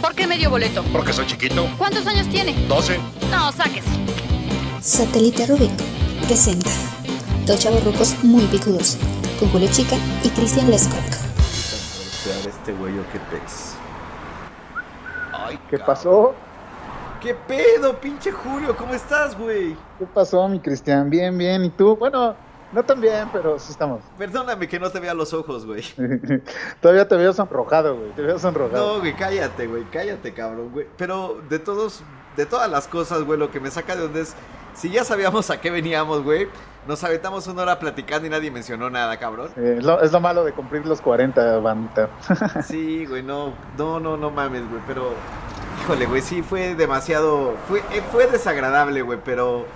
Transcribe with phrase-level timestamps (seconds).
[0.00, 0.82] ¿Por qué medio boleto?
[0.92, 1.66] Porque soy chiquito.
[1.78, 2.52] ¿Cuántos años tiene?
[2.66, 2.98] 12.
[3.30, 3.88] No, sáquese.
[4.80, 5.70] Satélite Rubik
[6.26, 6.70] presenta
[7.46, 8.96] dos chavorrucos muy picudos
[9.38, 10.98] con Julio Chica y Cristian Lescock.
[12.48, 13.74] este güey qué pez.
[15.32, 15.86] Ay, ¿Qué cabrón.
[15.86, 16.34] pasó?
[17.20, 18.76] ¿Qué pedo, pinche Julio?
[18.76, 19.76] ¿Cómo estás, güey?
[19.98, 21.08] ¿Qué pasó, mi Cristian?
[21.08, 21.64] Bien, bien.
[21.64, 21.96] ¿Y tú?
[21.96, 22.34] Bueno,
[22.72, 24.02] no tan bien, pero sí estamos.
[24.18, 25.82] Perdóname que no te vea los ojos, güey.
[26.80, 28.10] Todavía te veo sonrojado, güey.
[28.12, 28.94] Te veo sonrojado.
[28.94, 30.86] No, güey, cállate, güey, cállate, cabrón, güey.
[30.96, 32.02] Pero de todos,
[32.36, 34.34] de todas las cosas, güey, lo que me saca de donde es,
[34.74, 36.48] si ya sabíamos a qué veníamos, güey,
[36.86, 39.50] nos aventamos una hora platicando y nadie mencionó nada, cabrón.
[39.56, 42.10] Es, lo, es lo malo de cumplir los 40, bandita.
[42.62, 45.14] Sí, güey, no, no, no, no mames, güey, pero,
[45.82, 49.66] híjole, güey, sí fue demasiado, fue, eh, fue desagradable, güey, pero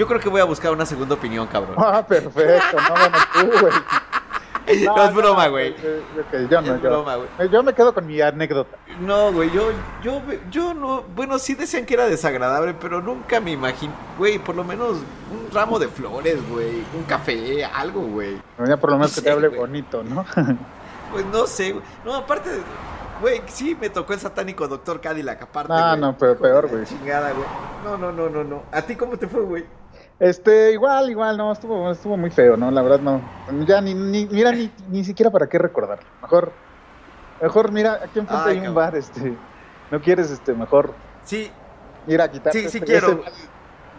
[0.00, 1.74] yo creo que voy a buscar una segunda opinión, cabrón.
[1.78, 2.76] ah, perfecto.
[2.78, 3.72] No, bueno, tú, güey.
[4.84, 5.72] No, es broma, güey.
[5.72, 6.90] ok, yo no, Es yo.
[6.90, 7.28] broma, güey.
[7.40, 8.76] Eh, Yo me quedo con mi anécdota.
[9.00, 13.50] No, güey, yo, yo, yo no, bueno, sí decían que era desagradable, pero nunca me
[13.50, 14.98] imaginé, güey, por lo menos
[15.32, 18.40] un ramo de flores, güey, un café, algo, güey.
[18.64, 20.24] Ya por lo menos No que sé, te hable bonito, ¿no?
[21.10, 21.84] Pues no sé, güey.
[22.04, 22.50] No, aparte,
[23.20, 26.00] güey, sí me tocó el satánico doctor Cadillac, aparte, No, güey.
[26.00, 26.84] no, pero peor, güey.
[26.84, 27.46] Chingada, güey.
[27.82, 28.62] No, no, no, no, no.
[28.70, 29.64] ¿A ti cómo te fue, güey?
[30.20, 32.70] Este, igual, igual, no, estuvo, estuvo muy feo, ¿no?
[32.70, 33.22] La verdad, no.
[33.66, 36.00] Ya ni, ni mira, ni, ni siquiera para qué recordar.
[36.20, 36.52] Mejor,
[37.40, 38.74] mejor, mira, aquí enfrente Ay, hay un cabrón.
[38.74, 39.34] bar, este.
[39.90, 41.50] No quieres, este, mejor Sí,
[42.06, 42.52] ir a quitar.
[42.52, 43.22] Sí, sí quiero.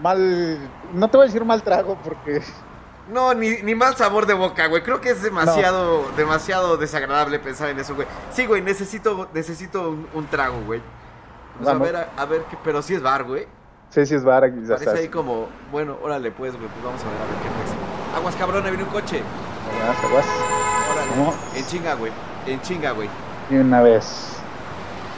[0.02, 0.60] mal,
[0.94, 2.42] no te voy a decir mal trago porque.
[3.12, 4.84] no, ni, ni mal sabor de boca, güey.
[4.84, 8.08] Creo que es demasiado, demasiado desagradable pensar en eso, güey.
[8.30, 10.82] Sí, güey, necesito, necesito un, un trago, güey.
[11.58, 11.88] Pues a Vamos.
[11.88, 13.48] ver, a, a ver, qué, pero sí es bar, güey.
[13.92, 17.18] Sí, sí es ya Parece ahí como, bueno, órale pues, güey, pues vamos a ver
[17.18, 18.18] a ver qué pasa.
[18.18, 19.22] Aguas cabrón, ahí viene un coche.
[19.84, 20.26] Aguas, aguas.
[20.94, 21.10] Órale.
[21.10, 21.34] ¿Cómo?
[21.56, 22.12] En chinga, güey.
[22.48, 23.10] En chinga, güey.
[23.50, 24.38] Y una vez.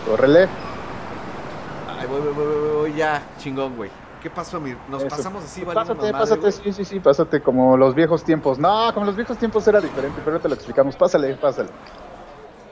[0.08, 0.48] Córrele.
[2.00, 3.92] Ay, voy, voy, voy, voy, voy, ya, chingón, güey.
[4.24, 4.74] ¿Qué pasó, mi?
[4.90, 5.18] Nos Eso.
[5.18, 6.52] pasamos así, valiendo Pásate, madre, pásate, güey.
[6.52, 8.58] sí, sí, sí, pásate como los viejos tiempos.
[8.58, 10.96] No, como los viejos tiempos era diferente, pero te lo explicamos.
[10.96, 11.70] Pásale, pásale.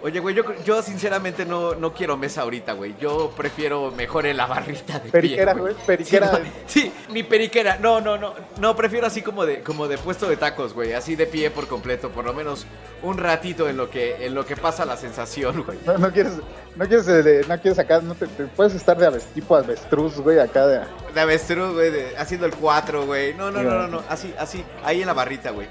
[0.04, 2.96] Oye, güey, yo, yo sinceramente no, no quiero mesa ahorita, güey.
[3.00, 6.28] Yo prefiero mejor en la barrita de Periquera, pie, güey, periquera.
[6.28, 7.78] Sí, no, sí, ni periquera.
[7.80, 8.34] No, no, no.
[8.60, 10.94] No, prefiero así como de, como de puesto de tacos, güey.
[10.94, 12.10] Así de pie por completo.
[12.10, 12.66] Por lo menos
[13.04, 15.78] un ratito en lo que, en lo que pasa la sensación, güey.
[15.86, 16.34] No, no quieres,
[16.76, 20.40] no quieres, eh, no quieres acá, no te, te puedes estar de tipo avestruz, güey,
[20.40, 20.82] acá de.
[21.14, 23.34] De avestruz, güey, de- haciendo el 4, güey.
[23.36, 24.04] No, no, no, no, no.
[24.10, 24.64] Así, así.
[24.84, 25.68] Ahí en la barrita, güey.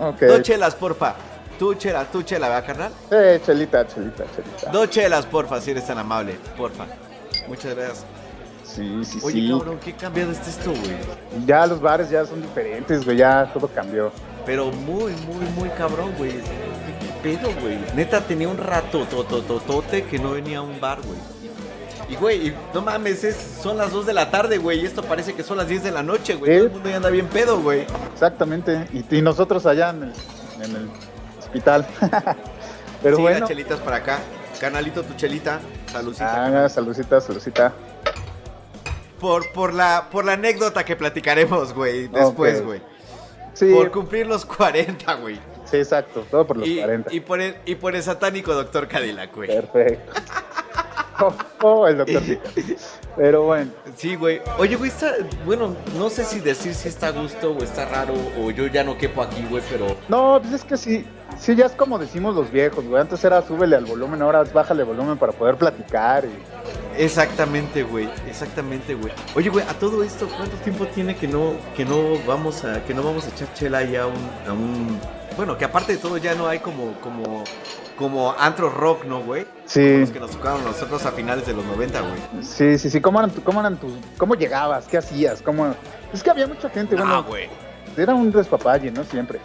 [0.00, 0.22] Ok.
[0.22, 1.14] Dos chelas, porfa.
[1.62, 2.92] Tú chela, tú chela, ¿verdad, carnal?
[3.08, 4.72] Eh, chelita, chelita, chelita.
[4.72, 6.36] Dos chelas, porfa, si eres tan amable.
[6.56, 6.86] Porfa.
[7.46, 8.04] Muchas gracias.
[8.64, 9.48] Sí, sí, Oye, sí.
[9.48, 11.46] cabrón, qué cambiado está esto, güey.
[11.46, 14.10] Ya los bares ya son diferentes, güey, ya todo cambió.
[14.44, 16.32] Pero muy, muy, muy cabrón, güey.
[16.32, 17.78] ¿Qué pedo, güey?
[17.94, 21.20] Neta, tenía un rato totototote que no venía a un bar, güey.
[22.08, 24.80] Y, güey, no mames, es, son las 2 de la tarde, güey.
[24.80, 26.50] Y esto parece que son las 10 de la noche, güey.
[26.50, 26.56] ¿Eh?
[26.56, 27.86] Todo el mundo ya anda bien pedo, güey.
[28.12, 28.88] Exactamente.
[28.92, 30.12] Y, y nosotros allá en el,
[30.60, 31.11] en el
[31.52, 31.86] hospital.
[33.02, 33.46] Pero sí, bueno.
[33.46, 34.18] chelitas para acá.
[34.60, 35.60] Canalito, tu chelita.
[35.90, 36.64] Saludcita.
[36.64, 37.72] Ah, saludcita, saludcita.
[39.20, 42.80] Por, por, la, por la anécdota que platicaremos, güey, después, güey.
[43.54, 45.38] Sí, Por cumplir los 40, güey.
[45.66, 46.24] sí, exacto.
[46.30, 47.12] Todo por los Y, 40.
[47.12, 49.48] y, por el, y por el satánico doctor Cadillac, güey.
[49.48, 50.12] Perfecto.
[51.20, 52.20] Oh, oh, el doctor.
[53.16, 53.70] Pero bueno.
[53.94, 54.40] Sí, güey.
[54.58, 55.12] Oye, güey, está.
[55.44, 58.82] Bueno, no sé si decir si está a gusto o está raro o yo ya
[58.82, 59.94] no quepo aquí, güey, pero.
[60.08, 61.06] No, pues es que sí,
[61.38, 63.00] sí, ya es como decimos los viejos, güey.
[63.00, 66.24] Antes era súbele al volumen, ahora es bájale el volumen para poder platicar.
[66.24, 67.02] Y...
[67.02, 68.08] Exactamente, güey.
[68.28, 69.12] Exactamente, güey.
[69.34, 72.94] Oye, güey, a todo esto, ¿cuánto tiempo tiene que no, que no vamos a, que
[72.94, 75.00] no vamos a echar chela ya a un, a un.
[75.36, 77.42] Bueno, que aparte de todo ya no hay como, como,
[77.96, 79.44] como antro rock, ¿no, güey?
[79.44, 82.44] Como Sí, Los que nos tocaron nosotros a finales de los 90, güey.
[82.44, 83.00] sí, sí, sí.
[83.00, 84.86] ¿Cómo eran, tu- cómo eran tus, cómo llegabas?
[84.86, 85.40] ¿Qué hacías?
[85.40, 85.74] ¿Cómo?
[86.12, 87.48] Es que había mucha gente, Ah, bueno, güey.
[87.96, 89.02] era un despapalle, ¿no?
[89.04, 89.40] Siempre.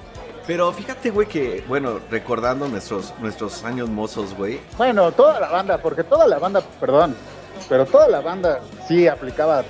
[0.47, 4.59] Pero fíjate, güey, que, bueno, recordando nuestros, nuestros años mozos, güey.
[4.77, 7.15] Bueno, toda la banda, porque toda la banda, perdón,
[7.67, 9.65] pero toda la banda sí aplicaba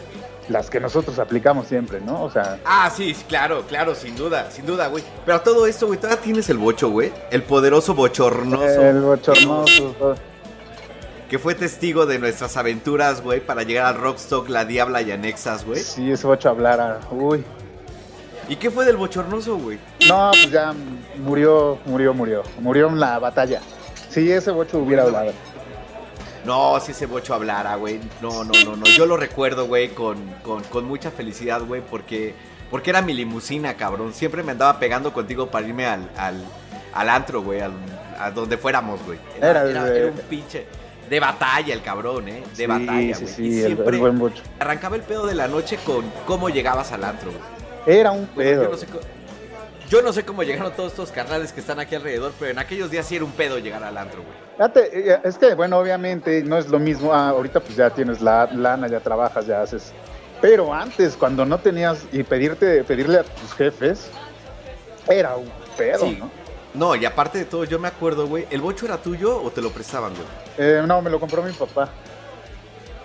[0.49, 2.23] las que nosotros aplicamos siempre, ¿no?
[2.23, 5.03] O sea, Ah, sí, sí, claro, claro, sin duda, sin duda, güey.
[5.25, 7.11] Pero todo esto, güey, todavía tienes el bocho, güey.
[7.31, 8.81] El poderoso bochornoso.
[8.81, 9.95] el bochornoso.
[9.97, 10.15] todo.
[11.27, 15.65] Que fue testigo de nuestras aventuras, güey, para llegar al Rockstock, La Diabla y Anexas,
[15.65, 15.81] güey.
[15.81, 16.99] Sí, ese bocho hablara.
[17.11, 17.43] Uy.
[18.49, 19.77] ¿Y qué fue del bochornoso, güey?
[20.07, 20.73] No, pues ya
[21.17, 22.43] murió, murió, murió.
[22.59, 23.61] Murió en la batalla.
[24.09, 25.33] Sí, ese bocho hubiera hablado.
[26.45, 27.99] No, si ese bocho hablara, güey.
[28.21, 28.85] No, no, no, no.
[28.85, 32.33] Yo lo recuerdo, güey, con, con, con mucha felicidad, güey, porque,
[32.71, 34.13] porque era mi limusina, cabrón.
[34.13, 36.41] Siempre me andaba pegando contigo para irme al, al,
[36.93, 37.73] al antro, güey, al,
[38.17, 39.19] a donde fuéramos, güey.
[39.41, 40.65] Era Era, de- era un pinche
[41.09, 42.43] de batalla el cabrón, ¿eh?
[42.55, 43.35] De Sí, batalla, sí, güey.
[43.35, 44.41] sí, y el- siempre el buen bocho.
[44.59, 47.57] arrancaba el pedo de la noche con cómo llegabas al antro, güey.
[47.87, 48.63] Era un pedo.
[48.63, 48.99] yo, no sé co-
[49.89, 52.91] yo no sé cómo llegaron todos estos carnales que están aquí alrededor, pero en aquellos
[52.91, 54.35] días sí era un pedo llegar al antro, güey.
[54.57, 57.13] Fíjate, eh, es que, bueno, obviamente no es lo mismo.
[57.13, 59.93] ah, ahorita pues ya tienes la lana, ya trabajas, ya haces.
[60.41, 64.09] Pero antes, cuando no tenías y pedirte, pedirle a tus jefes,
[65.07, 66.17] era un pedo, Sí.
[66.19, 66.29] ¿no?
[66.73, 69.61] No, y aparte de todo, yo me acuerdo, güey, ¿el bocho era tuyo o te
[69.61, 70.25] lo prestaban, güey?
[70.59, 71.89] Eh, no, me lo compró mi papá.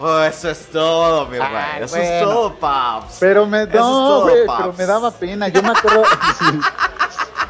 [0.04, 1.48] Oh, eso es todo, mi güey.
[1.48, 3.18] Ah, Eso es todo, paps.
[3.20, 4.58] Pero me, Eso es no, todo, paps.
[4.62, 5.46] pero me daba pena.
[5.48, 6.02] Yo me acuerdo.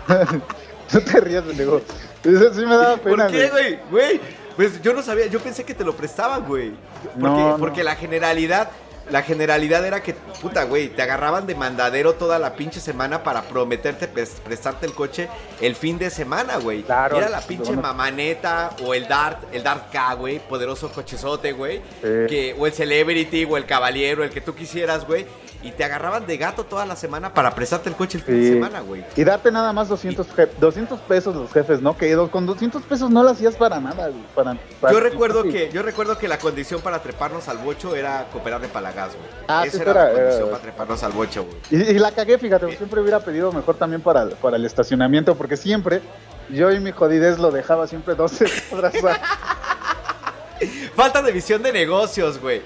[0.92, 1.80] no te rías, pendejo.
[2.22, 3.78] Eso sí me daba pena, ¿Por qué, güey?
[3.90, 4.20] Güey,
[4.56, 6.72] pues yo no sabía, yo pensé que te lo prestaban, güey.
[7.02, 7.56] Porque, No, no.
[7.58, 8.68] porque la generalidad,
[9.10, 13.42] la generalidad era que, puta, güey, te agarraban de mandadero toda la pinche semana para
[13.42, 15.28] prometerte pres- prestarte el coche
[15.60, 16.82] el fin de semana, güey.
[16.82, 21.80] Claro, Era la pinche mamaneta o el Dart, el Dart K, güey, poderoso cochezote, güey.
[22.28, 25.26] Que, o el Celebrity o el Caballero, el que tú quisieras, güey.
[25.64, 28.48] Y te agarraban de gato toda la semana para prestarte el coche el fin de
[28.54, 29.04] semana, güey.
[29.14, 31.96] Y darte nada más 200, je- 200 pesos los jefes, ¿no?
[31.96, 34.22] Que con 200 pesos no lo hacías para nada, güey.
[34.34, 38.26] Para, para- Yo recuerdo que yo recuerdo que la condición para treparnos al bocho era
[38.32, 39.28] cooperar de palagas, güey.
[39.46, 41.56] Ah, Esa sí, era, era- la condición era- para treparnos al bocho, güey.
[41.70, 45.56] Y, y la cagué, fíjate, siempre hubiera pedido mejor también para, para el estacionamiento, porque
[45.56, 46.02] siempre
[46.50, 48.94] yo y mi jodidez lo dejaba siempre 12 cuadras.
[50.96, 52.62] Falta de visión de negocios, güey.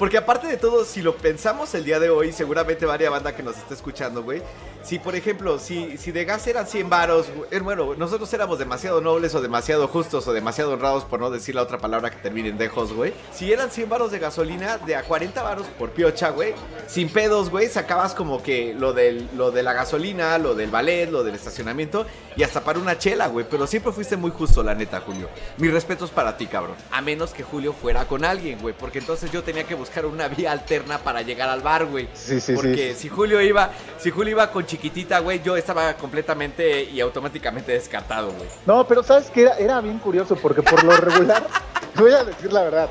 [0.00, 3.42] Porque aparte de todo, si lo pensamos el día de hoy, seguramente varia banda que
[3.42, 4.40] nos está escuchando, güey.
[4.82, 9.02] Si, por ejemplo, si, si de gas eran 100 varos, eh, bueno, nosotros éramos demasiado
[9.02, 12.48] nobles o demasiado justos o demasiado honrados, por no decir la otra palabra que termine
[12.48, 13.12] en dejos, güey.
[13.34, 16.54] Si eran 100 varos de gasolina, de a 40 varos por piocha, güey.
[16.86, 21.10] Sin pedos, güey, sacabas como que lo, del, lo de la gasolina, lo del ballet,
[21.10, 22.06] lo del estacionamiento
[22.36, 23.44] y hasta para una chela, güey.
[23.50, 25.28] Pero siempre fuiste muy justo, la neta, Julio.
[25.58, 26.76] Mis respetos para ti, cabrón.
[26.90, 28.74] A menos que Julio fuera con alguien, güey.
[28.74, 32.08] Porque entonces yo tenía que buscar una vía alterna para llegar al bar, güey.
[32.14, 33.02] Sí, sí, Porque sí.
[33.02, 38.28] si Julio iba, si Julio iba con chiquitita, güey, yo estaba completamente y automáticamente descartado,
[38.32, 38.48] güey.
[38.66, 41.42] No, pero sabes que era, era bien curioso, porque por lo regular,
[41.96, 42.88] voy a decir la verdad,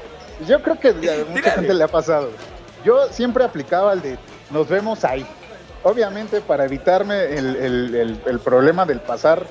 [0.48, 2.30] yo creo que a mucha gente le ha pasado.
[2.86, 4.18] Yo siempre aplicaba el de
[4.52, 5.26] nos vemos ahí.
[5.84, 9.46] Obviamente para evitarme el, el- el- el problema del pasar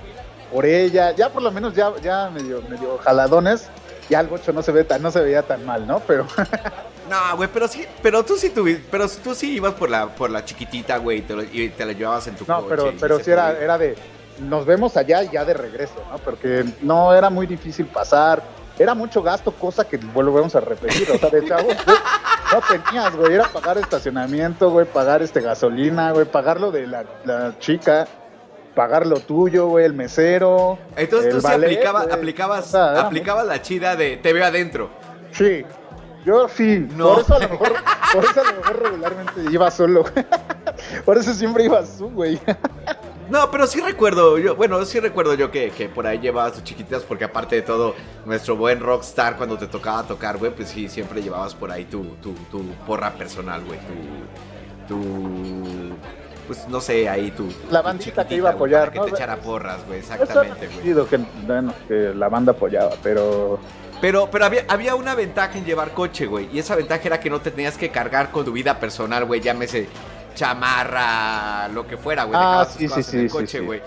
[0.52, 3.68] por ella, ya por lo menos ya, ya medio, medio jaladones,
[4.10, 6.00] ya el bocho no se ve tan, no se veía tan mal, ¿no?
[6.06, 6.26] Pero
[7.08, 10.30] No, güey, pero sí, pero tú sí tuvi- pero tú sí ibas por la, por
[10.30, 12.66] la chiquitita, güey, y te, lo- y te la llevabas en tu no, coche.
[12.68, 13.96] pero, y pero ese sí era, era de
[14.40, 16.18] nos vemos allá y ya de regreso, ¿no?
[16.18, 18.42] Porque no era muy difícil pasar,
[18.78, 21.96] era mucho gasto, cosa que volvemos a repetir, o sea, de chavos, güey,
[22.52, 27.04] no tenías, güey, era pagar estacionamiento, güey, pagar este gasolina, güey, pagar lo de la,
[27.24, 28.06] la chica,
[28.76, 30.78] pagar lo tuyo, güey, el mesero.
[30.96, 34.88] Entonces tú sí aplicaba- aplicabas, O sea, era aplicabas la chida de te veo adentro.
[35.32, 35.64] Sí.
[36.24, 37.14] Yo sí, No.
[37.14, 37.74] por eso a lo mejor,
[38.12, 40.04] por eso a lo mejor regularmente iba solo.
[41.04, 42.38] por eso siempre ibas tú, güey.
[43.30, 46.64] No, pero sí recuerdo, yo, bueno, sí recuerdo yo que, que por ahí llevabas tus
[46.64, 47.94] chiquititas, porque aparte de todo,
[48.24, 52.04] nuestro buen rockstar cuando te tocaba tocar, güey, pues sí, siempre llevabas por ahí tu,
[52.22, 53.78] tu, tu porra personal, güey,
[54.88, 55.94] tu, tu,
[56.46, 57.52] pues no sé, ahí tu...
[57.70, 61.06] La bandita que iba a güey, apoyar, para que te echara porras, güey, exactamente, güey.
[61.06, 63.58] que, bueno, que la banda apoyaba, pero
[64.00, 66.48] Pero, pero había, había una ventaja en llevar coche, güey.
[66.52, 69.40] Y esa ventaja era que no te tenías que cargar con tu vida personal, güey.
[69.40, 69.88] Llámese
[70.34, 72.38] chamarra, lo que fuera, güey.
[72.38, 73.82] Ah, Dejabas tus sí, sí, en el sí, coche, güey.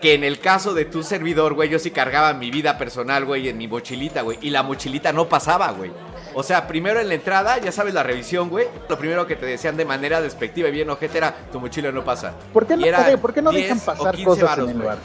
[0.00, 3.48] Que en el caso de tu servidor, güey, yo sí cargaba mi vida personal, güey,
[3.48, 4.38] en mi mochilita, güey.
[4.40, 5.90] Y la mochilita no pasaba, güey.
[6.34, 8.66] O sea, primero en la entrada, ya sabes, la revisión, güey.
[8.88, 12.04] Lo primero que te decían de manera despectiva y bien ojete era, tu mochila no
[12.04, 12.34] pasa.
[12.52, 14.98] ¿por qué no, ¿por qué no 10 dejan pasar 15 cosas varos, en el bar?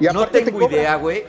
[0.00, 1.24] Y No te tengo idea, güey.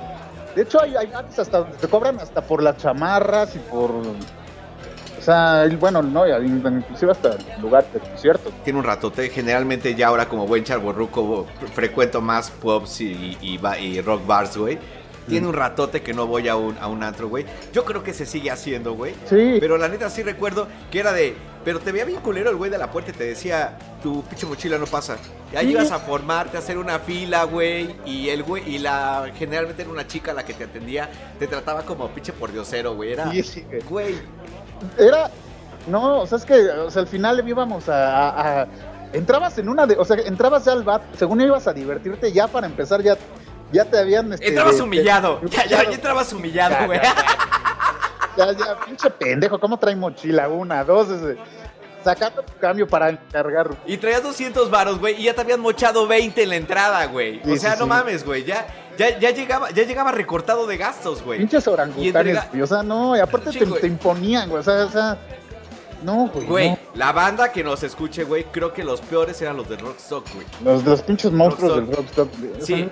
[0.55, 3.91] De hecho, hay, hay bares hasta te cobran hasta por las chamarras y por.
[3.91, 8.51] O sea, bueno, no, inclusive hasta el lugar de concierto.
[8.63, 9.29] tiene un ratote.
[9.29, 14.57] Generalmente ya ahora como buen charborruco frecuento más pubs y, y, ba- y rock bars,
[14.57, 14.79] güey.
[15.27, 17.45] Tiene un ratote que no voy a un, a un antro, güey.
[17.71, 19.13] Yo creo que se sigue haciendo, güey.
[19.29, 21.35] Sí, Pero la neta sí recuerdo que era de...
[21.69, 24.47] Pero te veía bien culero el güey de la puerta y te decía, tu pinche
[24.47, 25.17] mochila no pasa.
[25.53, 25.71] Y ahí Sí.
[25.73, 27.95] ibas a formarte, a hacer una fila, güey.
[28.07, 29.29] Y el güey, y la...
[29.38, 31.07] Generalmente era una chica la que te atendía.
[31.38, 33.13] Te trataba como pinche pordiosero, güey.
[33.13, 33.29] Era...
[33.29, 34.15] sí, sí, güey.
[34.97, 35.29] Era.
[35.85, 38.67] No, o sea, es que o sea, al final íbamos a, a- a-
[39.13, 39.95] Entrabas en una de.
[39.95, 43.15] O sea, entrabas ya al bar, según ibas a divertirte, ya para empezar, ya,
[43.71, 44.33] ya te habían.
[44.33, 45.39] este, entrabas de- humillado.
[45.39, 46.99] de- Ya, ya, ya entrabas humillado, güey.
[46.99, 47.13] ya,
[48.38, 50.47] Ya, ya, pinche pendejo, ¿cómo trae mochila?
[50.47, 51.38] Una, dos, ese,
[52.13, 53.69] sacando tu cambio para cargar.
[53.85, 57.41] Y traías 200 varos, güey, y ya te habían mochado 20 en la entrada, güey.
[57.43, 57.89] Sí, o sea, sí, no sí.
[57.89, 58.65] mames, güey, ya,
[58.97, 61.39] ya, ya llegaba, ya llegaba recortado de gastos, güey.
[61.39, 64.85] Pinches orangutanes, entrega- güey, o sea, no, y aparte te, te imponían, güey, o sea,
[64.85, 65.17] o sea,
[66.03, 66.45] no, güey.
[66.47, 66.77] Güey, no.
[66.95, 70.45] la banda que nos escuche, güey, creo que los peores eran los de Rockstock, güey.
[70.63, 72.29] Los, los pinches monstruos del Rockstock.
[72.39, 72.89] güey, Sí,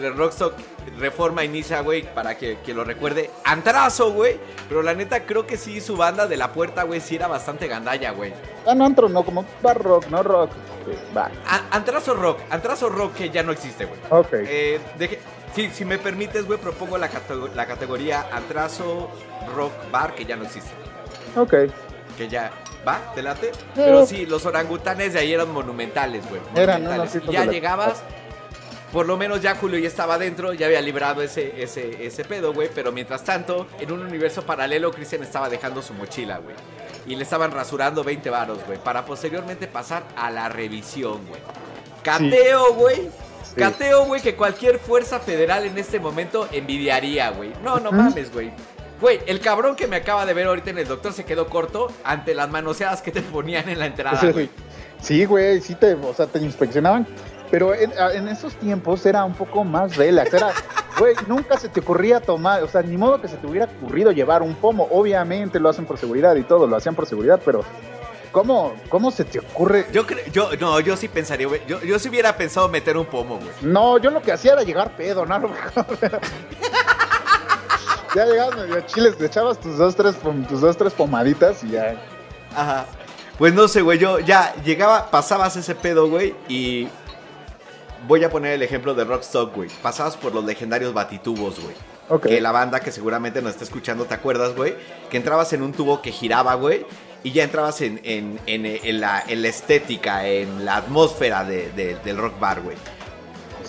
[0.00, 0.54] de Rockstock
[0.98, 3.30] Reforma inicia, güey, para que, que lo recuerde.
[3.44, 4.38] Antrazo, güey.
[4.68, 7.68] Pero la neta, creo que sí, su banda de la puerta, güey, sí era bastante
[7.68, 8.32] gandalla, güey.
[8.66, 10.50] Ah, no, antro, no, como bar rock, no rock.
[10.84, 11.30] güey, Va,
[11.70, 14.00] Antrazo Rock, Antrazo Rock que ya no existe, güey.
[14.10, 14.28] ok.
[14.32, 15.18] Eh, deje-
[15.54, 17.08] sí, si me permites, güey, propongo la,
[17.54, 19.10] la categoría Antrazo
[19.54, 20.70] Rock Bar que ya no existe.
[21.36, 21.54] ok.
[22.18, 22.50] Que ya,
[22.86, 23.12] ¿va?
[23.14, 23.52] ¿Te late?
[23.76, 26.42] Pero sí, los orangutanes de ahí eran monumentales, güey.
[26.56, 26.90] Eran, ¿no?
[26.90, 27.30] monumentales.
[27.30, 28.02] Ya llegabas,
[28.92, 32.52] por lo menos ya Julio ya estaba adentro, ya había librado ese, ese, ese pedo,
[32.52, 32.70] güey.
[32.74, 36.56] Pero mientras tanto, en un universo paralelo, Cristian estaba dejando su mochila, güey.
[37.06, 38.78] Y le estaban rasurando 20 varos, güey.
[38.78, 41.40] Para posteriormente pasar a la revisión, güey.
[42.02, 43.10] Cateo, güey.
[43.44, 43.54] Sí.
[43.56, 47.52] Cateo, güey, que cualquier fuerza federal en este momento envidiaría, güey.
[47.62, 48.50] No, no mames, güey.
[49.00, 51.88] Güey, el cabrón que me acaba de ver ahorita en el doctor se quedó corto
[52.02, 54.50] ante las manoseadas que te ponían en la entrada, güey.
[55.00, 57.06] Sí, güey, sí te, o sea, te inspeccionaban.
[57.50, 60.34] Pero en, en esos tiempos era un poco más relax.
[60.34, 60.50] Era,
[60.98, 64.12] güey, nunca se te ocurría tomar, o sea, ni modo que se te hubiera ocurrido
[64.12, 64.88] llevar un pomo.
[64.90, 67.64] Obviamente lo hacen por seguridad y todo, lo hacían por seguridad, pero
[68.32, 69.86] ¿cómo, cómo se te ocurre?
[69.92, 71.62] Yo creo, yo, no, yo sí pensaría, güey.
[71.66, 73.50] Yo, yo sí hubiera pensado meter un pomo, güey.
[73.62, 75.40] No, yo lo que hacía era llegar pedo, ¿no?
[78.14, 80.16] Ya llegabas medio chiles, te echabas tus dos, tres,
[80.48, 81.94] tus dos, tres pomaditas y ya.
[82.56, 82.86] Ajá.
[83.38, 86.88] Pues no sé, güey, yo ya llegaba, pasabas ese pedo, güey, y
[88.08, 89.68] voy a poner el ejemplo de Rockstock, güey.
[89.82, 91.74] Pasabas por los legendarios batitubos, güey.
[92.08, 92.26] Ok.
[92.26, 94.74] Que la banda que seguramente nos está escuchando, ¿te acuerdas, güey?
[95.10, 96.86] Que entrabas en un tubo que giraba, güey.
[97.22, 101.70] Y ya entrabas en, en- en- en la, en la estética, en la atmósfera de-
[101.72, 102.76] de- del rock bar, güey.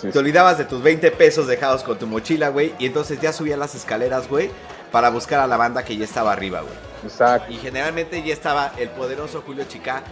[0.01, 2.73] Sí, Te olvidabas de tus 20 pesos dejados con tu mochila, güey.
[2.79, 4.49] Y entonces ya subías las escaleras, güey.
[4.91, 6.73] Para buscar a la banda que ya estaba arriba, güey.
[7.03, 7.51] Exacto.
[7.51, 10.03] Y generalmente ya estaba el poderoso Julio Chica.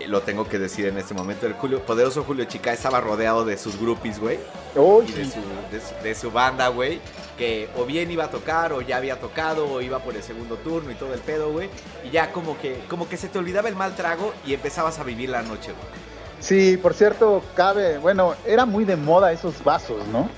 [0.00, 1.46] eh, Lo tengo que decir en este momento.
[1.46, 4.38] El Julio, poderoso Julio Chica estaba rodeado de sus groupies, güey.
[4.74, 5.40] Uy, Y de su,
[5.70, 7.00] de su- de su banda, güey.
[7.38, 10.56] Que o bien iba a tocar, o ya había tocado, o iba por el segundo
[10.56, 11.68] turno y todo el pedo, güey.
[12.04, 15.04] Y ya como que, como que se te olvidaba el mal trago y empezabas a
[15.04, 16.15] vivir la noche, güey.
[16.46, 20.28] Sí, por cierto, cabe, bueno, era muy de moda esos vasos, ¿no?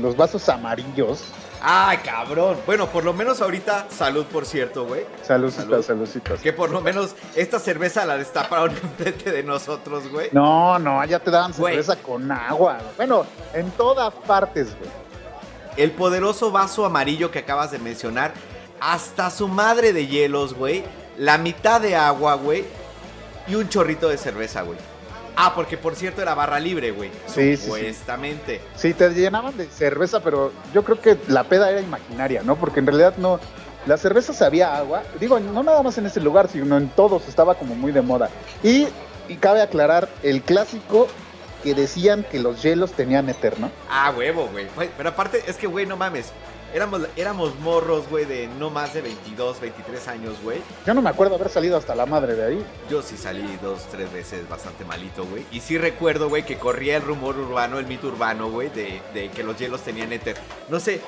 [0.00, 1.22] Los vasos amarillos.
[1.60, 2.56] ¡Ay, cabrón!
[2.64, 5.04] Bueno, por lo menos ahorita, salud, por cierto, güey.
[5.22, 5.82] Saludcitas, Salud.
[5.84, 6.40] saludcitas.
[6.40, 10.30] Que por lo menos esta cerveza la destaparon enfrente de nosotros, güey.
[10.32, 11.74] No, no, ya te daban Güey.
[11.74, 12.78] cerveza con agua.
[12.96, 14.90] Bueno, en todas partes, güey.
[15.76, 18.32] El poderoso vaso amarillo que acabas de mencionar,
[18.80, 20.84] hasta su madre de hielos, güey.
[21.18, 22.64] La mitad de agua, güey.
[23.46, 24.78] Y un chorrito de cerveza, güey.
[25.36, 27.10] Ah, porque por cierto era barra libre, güey.
[27.26, 27.62] Sí, sí, sí.
[27.64, 28.60] Supuestamente.
[28.76, 32.56] Sí, te llenaban de cerveza, pero yo creo que la peda era imaginaria, ¿no?
[32.56, 33.40] Porque en realidad no.
[33.86, 35.02] La cerveza sabía agua.
[35.20, 38.30] Digo, no nada más en ese lugar, sino en todos estaba como muy de moda.
[38.62, 38.86] Y,
[39.28, 41.08] y cabe aclarar, el clásico
[41.62, 43.70] que decían que los hielos tenían eterno.
[43.90, 44.48] Ah, huevo.
[44.52, 46.32] Güey, Pero aparte, es que, güey, no mames.
[46.74, 50.58] Éramos, éramos morros, güey, de no más de 22, 23 años, güey.
[50.84, 52.66] Yo no me acuerdo haber salido hasta la madre de ahí.
[52.90, 55.46] Yo sí salí dos, tres veces bastante malito, güey.
[55.52, 59.30] Y sí recuerdo, güey, que corría el rumor urbano, el mito urbano, güey, de, de
[59.30, 60.36] que los hielos tenían éter.
[60.68, 61.00] No sé,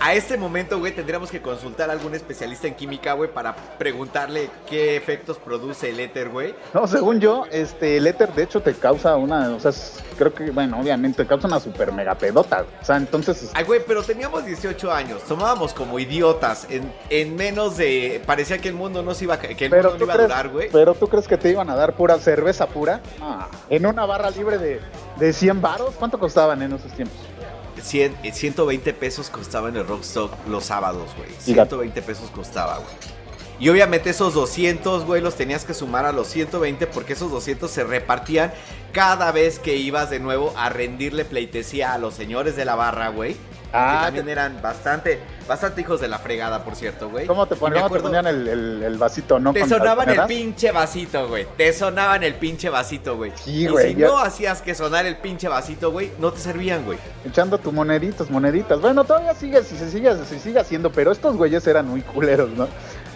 [0.00, 4.50] a este momento, güey, tendríamos que consultar a algún especialista en química, güey, para preguntarle
[4.68, 6.54] qué efectos produce el éter, güey.
[6.72, 9.72] No, según yo, este, el éter de hecho te causa una, o sea,
[10.18, 12.64] creo que, bueno, obviamente te causa una super mega pedota.
[12.80, 16.66] O sea, entonces, Ay, güey, pero teníamos 18 años, tomábamos como idiotas.
[16.70, 18.22] En, en menos de.
[18.26, 20.48] Parecía que el mundo no se iba que el pero mundo no iba a durar,
[20.48, 20.68] güey.
[20.70, 23.00] pero tú crees que te iban a dar pura cerveza pura?
[23.20, 24.80] Ah, en una barra libre de,
[25.16, 27.16] de 100 varos, ¿cuánto costaban en esos tiempos?
[27.84, 31.28] 100, eh, 120 pesos costaba en el Rockstock los sábados, güey.
[31.28, 31.70] Fíjate.
[31.70, 32.94] 120 pesos costaba, güey.
[33.60, 37.70] Y obviamente esos 200, güey, los tenías que sumar a los 120 porque esos 200
[37.70, 38.52] se repartían
[38.92, 43.08] cada vez que ibas de nuevo a rendirle pleitesía a los señores de la barra,
[43.08, 43.36] güey.
[43.74, 47.26] Que Ah, también eran bastante, bastante hijos de la fregada, por cierto, güey.
[47.26, 49.52] ¿cómo te ponían, cómo te ponían el, el- el vasito, no?
[49.52, 51.46] Te sonaban el pinche vasito, güey.
[51.56, 53.32] Te sonaban el pinche vasito, güey.
[53.34, 56.84] Sí, Y güey, Si no hacías que sonar el pinche vasito, güey, no te servían,
[56.84, 56.98] güey.
[57.24, 58.80] Echando tu moneditas, moneditas.
[58.80, 62.50] Bueno, todavía sigue, si se sigue, se sigue haciendo, pero estos güeyes eran muy culeros,
[62.50, 62.68] ¿no?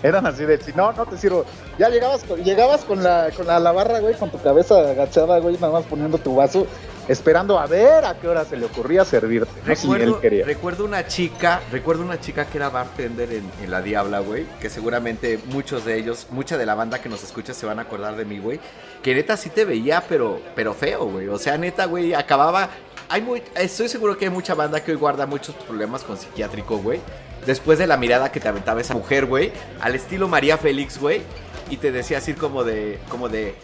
[0.03, 1.45] Eran así de, si no, no te sirvo.
[1.79, 5.39] Ya llegabas con, llegabas con la, con la, la barra, güey, con tu cabeza agachada,
[5.41, 6.67] güey, nada más poniendo tu vaso,
[7.09, 9.51] esperando a ver a qué hora se le ocurría servirte.
[9.65, 10.45] No si él Recuerdo, quería.
[10.45, 14.71] recuerdo una chica, recuerdo una chica que era bartender en, en La Diabla, güey, que
[14.71, 18.15] seguramente muchos de ellos, mucha de la banda que nos escucha se van a acordar
[18.17, 18.61] de mí, güey,
[19.03, 22.69] que neta sí te veía, pero, pero feo, güey, o sea, neta, güey, acababa
[23.11, 26.77] hay muy, estoy seguro que hay mucha banda que hoy guarda muchos problemas con psiquiátrico,
[26.79, 27.01] güey.
[27.49, 31.23] Después de la mirada que te aventaba esa mujer, güey, al estilo María Félix, güey,
[31.71, 33.55] y te decía así como de, como de,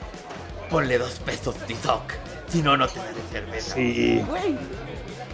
[0.71, 2.01] ponle dos pesos TikTok,
[2.49, 3.75] si no, no te daré cerveza.
[3.75, 4.25] Sí.
[4.27, 4.57] Güey,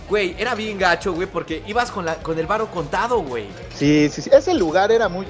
[0.09, 3.47] güey, era bien gacho, güey, porque ibas con, la, con el varo contado, güey.
[3.73, 4.31] Sí, sí, sí.
[4.33, 5.27] Ese lugar era muy.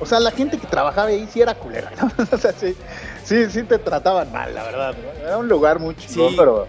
[0.00, 2.10] O sea, la gente que trabajaba ahí sí era culera, ¿no?
[2.32, 2.74] O sea, sí,
[3.22, 4.94] sí, sí te trataban mal, la verdad.
[5.22, 5.26] ¿no?
[5.28, 6.34] Era un lugar muy chingón, Sí.
[6.36, 6.66] pero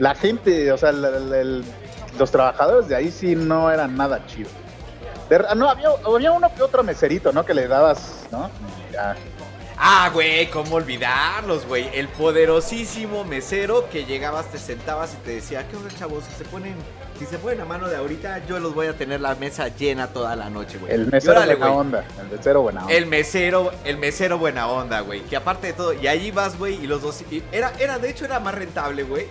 [0.00, 1.64] la gente, o sea, el-
[2.18, 4.52] los trabajadores de ahí sí no eran nada chidos.
[5.28, 7.44] De- no, había, había uno que otro meserito, ¿no?
[7.44, 8.50] Que le dabas, ¿no?
[8.92, 9.16] Ya.
[9.78, 11.90] Ah, güey, cómo olvidarlos, güey.
[11.92, 16.24] El poderosísimo mesero que llegabas, te sentabas y te decía, ¿qué onda, chavos?
[16.24, 16.74] Si se ponen,
[17.18, 20.06] si se ponen a mano de ahorita, yo los voy a tener la mesa llena
[20.06, 20.92] toda la noche, güey.
[20.94, 22.04] El mesero órale, buena onda.
[22.18, 22.94] El mesero buena onda.
[22.94, 25.20] El mesero, el mesero buena onda, güey.
[25.24, 27.20] Que aparte de todo, y allí vas, güey, y los dos.
[27.30, 29.26] y era, era, de hecho, era más rentable, güey.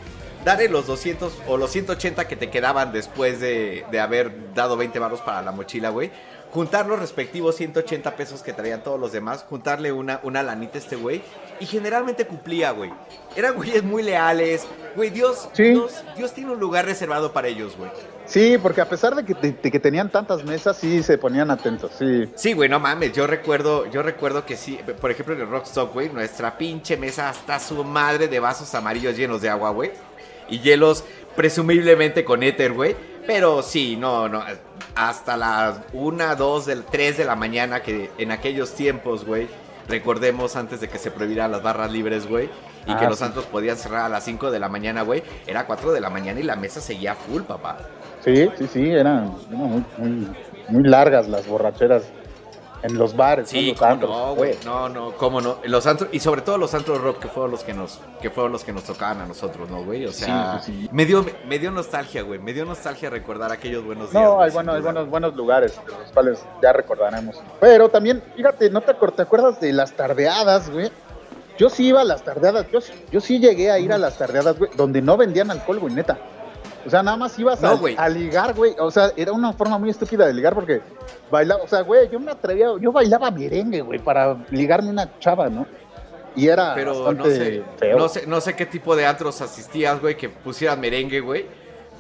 [0.46, 4.98] Darle los 200 o los 180 que te quedaban después de, de haber dado 20
[5.00, 6.12] baros para la mochila, güey.
[6.52, 10.82] Juntar los respectivos 180 pesos que traían todos los demás, juntarle una, una lanita a
[10.82, 11.22] este güey.
[11.60, 12.94] Y generalmente cumplía, güey.
[13.36, 14.66] Eran güeyes muy leales.
[14.96, 15.64] Güey, Dios, Sí.
[15.72, 17.90] Dios, Dios tiene un lugar reservado para ellos, güey.
[18.26, 21.52] Sí, porque a pesar de que, de- de que tenían tantas mesas, sí se ponían
[21.52, 22.32] atentos, sí.
[22.36, 25.94] Sí, güey, no mames, yo recuerdo, yo recuerdo que sí, por ejemplo en el Rockstock,
[25.94, 29.92] güey, nuestra pinche mesa hasta su madre de vasos amarillos llenos de agua, güey.
[30.50, 31.04] Y hielos
[31.36, 32.96] presumiblemente con éter, güey.
[33.28, 34.44] Pero sí, no, no,
[34.96, 39.48] hasta las 1, 2, del 3 de la mañana que en aquellos tiempos, güey,
[39.88, 42.50] recordemos antes de que se prohibieran las barras libres, güey.
[42.88, 43.24] Y Ah, que los sí.
[43.24, 45.24] santos podían cerrar a las 5 de la mañana, güey.
[45.48, 47.80] Era 4 de la mañana y la mesa seguía full, papá.
[48.24, 50.28] Sí, sí, sí, eran, eran muy, muy,
[50.70, 52.04] muy largas las borracheras
[52.84, 53.50] en los bares.
[53.50, 54.58] Sí, los cómo antros, no, güey.
[54.66, 55.58] No, no, cómo no.
[55.64, 58.52] Los antros, y sobre todo los antros rock que fueron los que nos, que fueron
[58.52, 60.06] los que nos tocaban a nosotros, ¿no, güey?
[60.06, 62.40] O sea, Sí, sí, me dio, me dio nostalgia, güey.
[62.40, 64.24] Me dio nostalgia recordar aquellos buenos días.
[64.24, 67.36] No, hay, bueno, hay buenos, buenos lugares, de los cuales ya recordaremos.
[67.60, 70.92] Pero también, fíjate, ¿no te, acuer- te acuerdas de las tardeadas, güey?
[71.58, 72.80] Yo sí iba a las tardeadas, yo,
[73.12, 76.18] yo sí llegué a ir a las tardeadas, güey, donde no vendían alcohol, güey, neta.
[76.86, 78.76] O sea, nada más ibas No, a, ligar, güey.
[78.80, 80.82] O sea, era una forma muy estúpida de ligar porque
[81.32, 85.50] bailaba, o sea, güey, yo me atrevía, yo bailaba merengue, güey, para ligarme una chava,
[85.50, 85.66] ¿no?
[86.36, 87.98] Y era Pero no sé, feo.
[87.98, 91.46] no sé, no sé qué tipo de antros asistías, güey, que pusieran merengue, güey.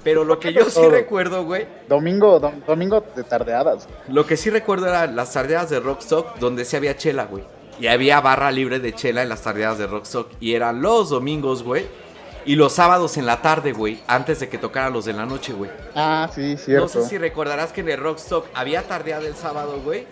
[0.03, 0.91] Pero lo que yo sí Todo.
[0.91, 3.87] recuerdo, güey, Domingo, dom- domingo de tardeadas.
[4.07, 7.43] Lo que sí recuerdo eran las tardeadas de Rockstock donde sí había chela, güey.
[7.79, 10.29] Y había barra libre de chela en las tardeadas de Rockstock.
[10.39, 11.85] Y eran los domingos, güey.
[12.45, 13.99] Y los sábados en la tarde, güey.
[14.07, 15.71] Antes de que tocaran los de la noche, güey.
[15.95, 16.83] Ah, sí, cierto.
[16.83, 20.05] No sé si recordarás que en el Rockstock había tardeada el sábado, güey.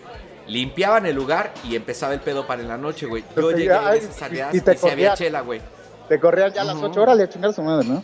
[0.48, 3.22] Limpiaban el lugar y empezaba el pedo para en la noche, güey.
[3.36, 5.60] Yo Pues, llegué a esas y- tardeadas y y, te sí había corría- chela, güey.
[6.08, 6.86] Te corrían ya a las Ujú.
[6.86, 8.02] 8 horas, le a chingar a su madre, ¿no?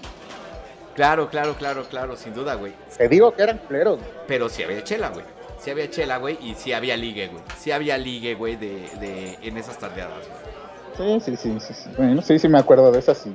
[0.95, 2.73] Claro, claro, claro, claro, sin duda, güey.
[2.97, 3.99] Te digo que eran culeros.
[4.27, 5.25] Pero sí había chela, güey.
[5.59, 6.39] Sí había chela, güey.
[6.41, 7.43] Y sí había ligue, güey.
[7.59, 10.19] Sí había ligue, güey, de, de, en esas tardeadas,
[10.97, 11.21] güey.
[11.21, 11.91] Sí, sí, sí, sí, sí.
[11.97, 13.35] Bueno, sí, sí me acuerdo de esas, sí.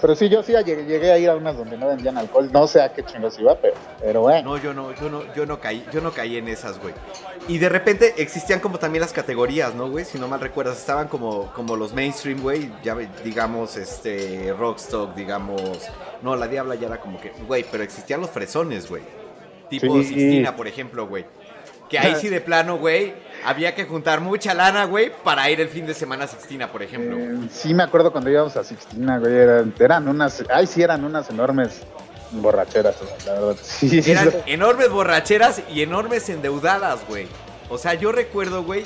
[0.00, 2.48] Pero sí, yo sí llegué, llegué a ir a unas donde no vendían alcohol.
[2.52, 4.50] No sé a qué chingos iba, pero, pero bueno.
[4.50, 6.94] No, yo no, yo no, yo no caí, yo no caí en esas, güey.
[7.48, 10.04] Y de repente existían como también las categorías, ¿no, güey?
[10.04, 12.70] Si no mal recuerdas, estaban como, como los mainstream, güey.
[12.82, 15.62] Ya digamos, este, Rockstock, digamos.
[16.22, 19.02] No, la Diabla ya era como que, güey, pero existían los fresones, güey.
[19.68, 20.44] Tipo Sí.
[20.56, 21.24] Por ejemplo, güey.
[21.90, 23.12] Que ahí sí de plano, güey,
[23.44, 26.82] había que juntar mucha lana, güey, para ir el fin de semana a Sixtina, por
[26.82, 27.18] ejemplo.
[27.18, 29.34] Eh, sí me acuerdo cuando íbamos a Sixtina, güey.
[29.34, 31.82] Eran, eran unas, ay, sí, eran unas enormes
[32.32, 33.56] borracheras, la verdad.
[33.62, 37.26] Sí, Eran enormes borracheras y enormes endeudadas, güey.
[37.68, 38.84] O sea, yo recuerdo, güey,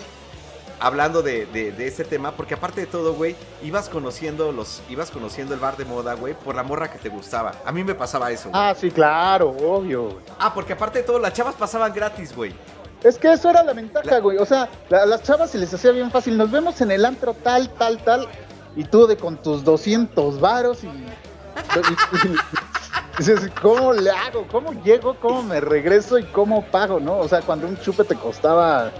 [0.80, 5.10] hablando de, de, de este tema, porque aparte de todo, güey, ibas conociendo los, ibas
[5.10, 7.52] conociendo el bar de moda, güey, por la morra que te gustaba.
[7.64, 8.50] A mí me pasaba eso.
[8.50, 8.62] güey.
[8.62, 10.04] Ah, sí, claro, obvio.
[10.04, 10.16] güey.
[10.38, 12.52] Ah, porque aparte de todo, las chavas pasaban gratis, güey.
[13.04, 14.38] Es que eso era la ventaja, güey.
[14.38, 16.36] O sea, la- a las chavas se les hacía bien fácil.
[16.36, 18.26] Nos vemos en el antro tal, tal, tal.
[18.76, 20.88] Y tú de con tus 200 varos y-
[23.18, 24.46] dices, ¿cómo le hago?
[24.50, 25.14] ¿Cómo llego?
[25.20, 26.18] ¿Cómo me regreso?
[26.18, 26.98] ¿Y cómo pago?
[26.98, 27.18] ¿No?
[27.18, 28.90] O sea, cuando un chupe te costaba...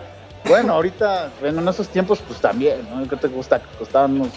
[0.46, 3.08] Bueno, ahorita, bueno, en esos tiempos, pues también, ¿no?
[3.08, 3.62] ¿Qué te gusta?
[3.78, 4.28] Costaban unos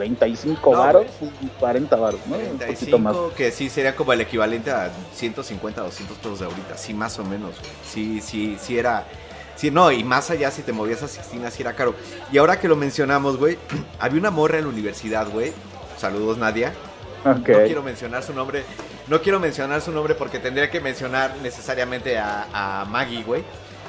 [0.00, 1.06] 35 No, varos
[1.40, 2.36] y 40 varos, ¿no?
[2.36, 3.14] Un poquito más.
[3.14, 6.76] 35, que sí sería como el equivalente a 150, 200 pesos de ahorita.
[6.76, 7.54] Sí, más o menos.
[7.90, 9.06] Sí, sí, sí era.
[9.56, 11.94] Sí, no, y más allá si te movías a Sixtina, sí era caro.
[12.30, 13.56] Y ahora que lo mencionamos, güey,
[13.98, 15.52] había una morra en la universidad, güey.
[15.96, 16.74] Saludos, Nadia.
[17.24, 17.48] Ok.
[17.48, 18.64] No quiero mencionar su nombre.
[19.08, 23.42] No quiero mencionar su nombre porque tendría que mencionar necesariamente a, a Maggie, güey.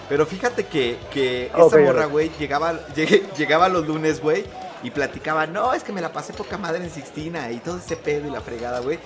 [0.07, 4.45] Pero fíjate que, que esta Ok, morra, güey, llegaba, llegue- llegaba los lunes, güey,
[4.83, 7.95] y platicaba, no, es que me la pasé poca madre en Sixtina y todo ese
[7.97, 8.99] pedo y la fregada, güey.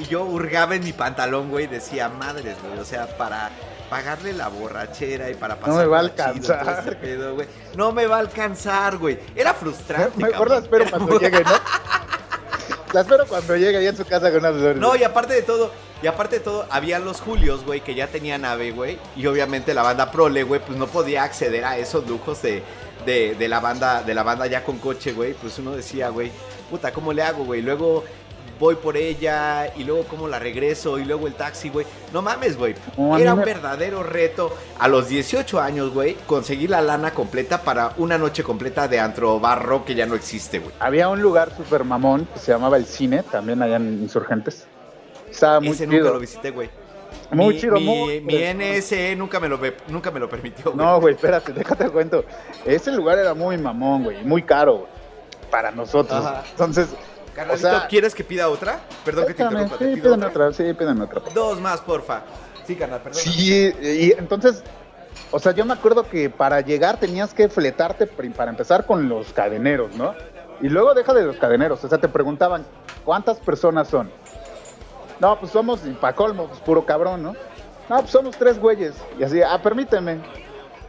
[0.00, 3.50] y yo hurgaba en mi pantalón, güey, decía, madres, güey, o sea, para
[3.90, 6.78] pagarle la borrachera y para pasar me va a alcanzar.
[6.78, 7.48] este pedo, güey.
[7.76, 9.18] No me va a alcanzar, güey.
[9.34, 10.16] Era frustrante.
[10.16, 11.50] Mejor la espero Era cuando muy- llegue, ¿no?
[12.92, 14.76] La espero cuando llegue ahí en su casa con flores.
[14.76, 15.70] No, y aparte de todo,
[16.02, 18.98] y aparte de todo, había los Julios, güey, que ya tenían nave, güey.
[19.16, 22.62] Y obviamente la banda Prole, güey, pues no podía acceder a esos lujos de,
[23.04, 25.34] de, de la banda, de la banda ya con coche, güey.
[25.34, 26.30] Pues uno decía, güey,
[26.70, 27.62] puta, ¿cómo le hago, güey?
[27.62, 28.04] Luego
[28.58, 31.86] voy por ella y luego cómo la regreso y luego el taxi, güey.
[32.12, 32.74] No mames, güey.
[33.18, 38.18] Era un verdadero reto a los 18 años, güey, conseguir la lana completa para una
[38.18, 40.74] noche completa de antro barro que ya no existe, güey.
[40.78, 44.66] Había un lugar super mamón que se llamaba El Cine, también allá en Insurgentes.
[45.30, 45.98] Estaba muy Ese chido.
[45.98, 46.68] nunca lo visité, güey.
[47.30, 50.76] Muy mi, chido, mi, muy- mi NSE nunca me lo, nunca me lo permitió, güey.
[50.76, 52.24] No, güey, espérate, déjate cuento.
[52.64, 54.90] Ese lugar era muy mamón, güey, muy caro, güey,
[55.50, 56.24] para nosotros.
[56.24, 56.42] Ajá.
[56.50, 56.88] Entonces,
[57.34, 58.80] Carnalito, o sea- ¿quieres que pida otra?
[59.04, 59.76] Perdón que te interrumpa.
[59.78, 60.28] ¿te sí, otra?
[60.28, 61.22] otra, sí, piden otra.
[61.34, 62.22] Dos más, porfa.
[62.66, 63.20] Sí, carnal, perdón.
[63.22, 64.62] Sí, y entonces,
[65.30, 69.32] o sea, yo me acuerdo que para llegar tenías que fletarte para empezar con los
[69.32, 70.14] cadeneros, ¿no?
[70.60, 72.66] Y luego deja de los cadeneros, o sea, te preguntaban,
[73.04, 74.10] ¿cuántas personas son?
[75.20, 77.34] No, pues somos, y pa' colmo, pues puro cabrón, ¿no?
[77.88, 78.94] No, pues somos tres güeyes.
[79.18, 80.20] Y así, ah, permíteme.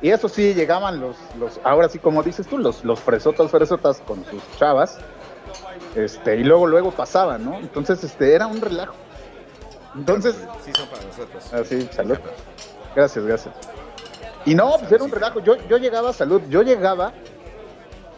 [0.01, 4.01] Y eso sí, llegaban los, los ahora sí, como dices tú, los, los fresotas, fresotas
[4.07, 4.97] con sus chavas.
[5.95, 7.57] Este, y luego, luego pasaban, ¿no?
[7.57, 8.95] Entonces, este, era un relajo.
[9.95, 11.53] Entonces, Sí, son para nosotros.
[11.53, 12.17] Ah, salud.
[12.95, 13.55] Gracias, gracias.
[14.45, 15.39] Y no, pues era un relajo.
[15.41, 17.13] Yo, yo llegaba a salud, yo llegaba,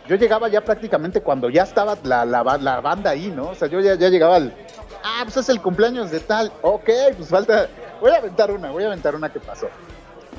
[0.07, 3.49] yo llegaba ya prácticamente cuando ya estaba la, la, la banda ahí, ¿no?
[3.49, 4.53] O sea, yo ya, ya llegaba al,
[5.03, 7.67] ah, pues es el cumpleaños de tal, ok, pues falta,
[8.01, 9.67] voy a aventar una, voy a aventar una que pasó.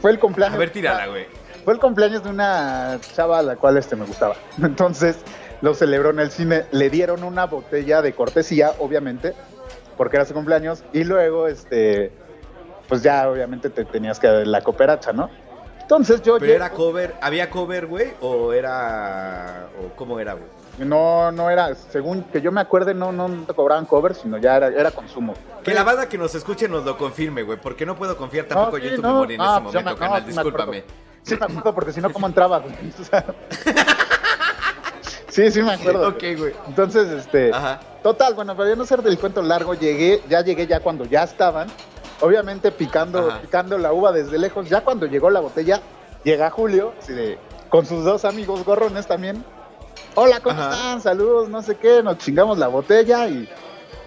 [0.00, 0.57] Fue el cumpleaños.
[0.57, 1.27] A ver, tírala, güey.
[1.64, 4.37] Fue el cumpleaños de una chava a la cual este me gustaba.
[4.62, 5.16] Entonces
[5.62, 6.64] lo celebró en el cine.
[6.72, 9.33] Le dieron una botella de cortesía, obviamente,
[9.96, 10.85] porque era su cumpleaños.
[10.92, 12.12] Y luego, este,
[12.87, 15.31] pues ya obviamente te tenías que dar la cooperacha, ¿no?
[15.81, 18.12] Entonces yo Pero llego- era cover, ¿había cover, güey?
[18.20, 19.68] ¿O era.
[19.83, 20.44] o cómo era, güey?
[20.79, 24.57] No, no era, según que yo me acuerde, no, no te cobraban cover, sino ya
[24.57, 25.35] era, era consumo.
[25.63, 27.59] Que la banda que nos escuche nos lo confirme, güey.
[27.61, 29.09] Porque no puedo confiar tampoco No, yo sí, en tu no.
[29.15, 30.27] memoria en Ah, ese pues momento, me- canal.
[30.27, 30.85] Discúlpame.
[31.23, 32.59] Sí me acuerdo, porque si no, ¿cómo entraba?
[32.59, 32.75] güey?
[33.01, 33.25] O sea,
[35.29, 36.09] sí, sí me acuerdo.
[36.09, 36.55] Ok, güey.
[36.69, 37.53] Entonces, este...
[37.53, 37.81] Ajá.
[38.03, 41.69] Total, bueno, para no ser del cuento largo, llegué, ya llegué ya cuando ya estaban,
[42.21, 43.41] obviamente picando, Ajá.
[43.41, 44.69] picando la uva desde lejos.
[44.69, 45.81] Ya cuando llegó la botella,
[46.23, 47.39] llega Julio, así de-
[47.71, 49.43] con sus dos amigos gorrones también.
[50.16, 50.70] Hola, ¿cómo Ajá.
[50.72, 51.00] están?
[51.00, 53.48] Saludos, no sé qué, nos chingamos la botella y.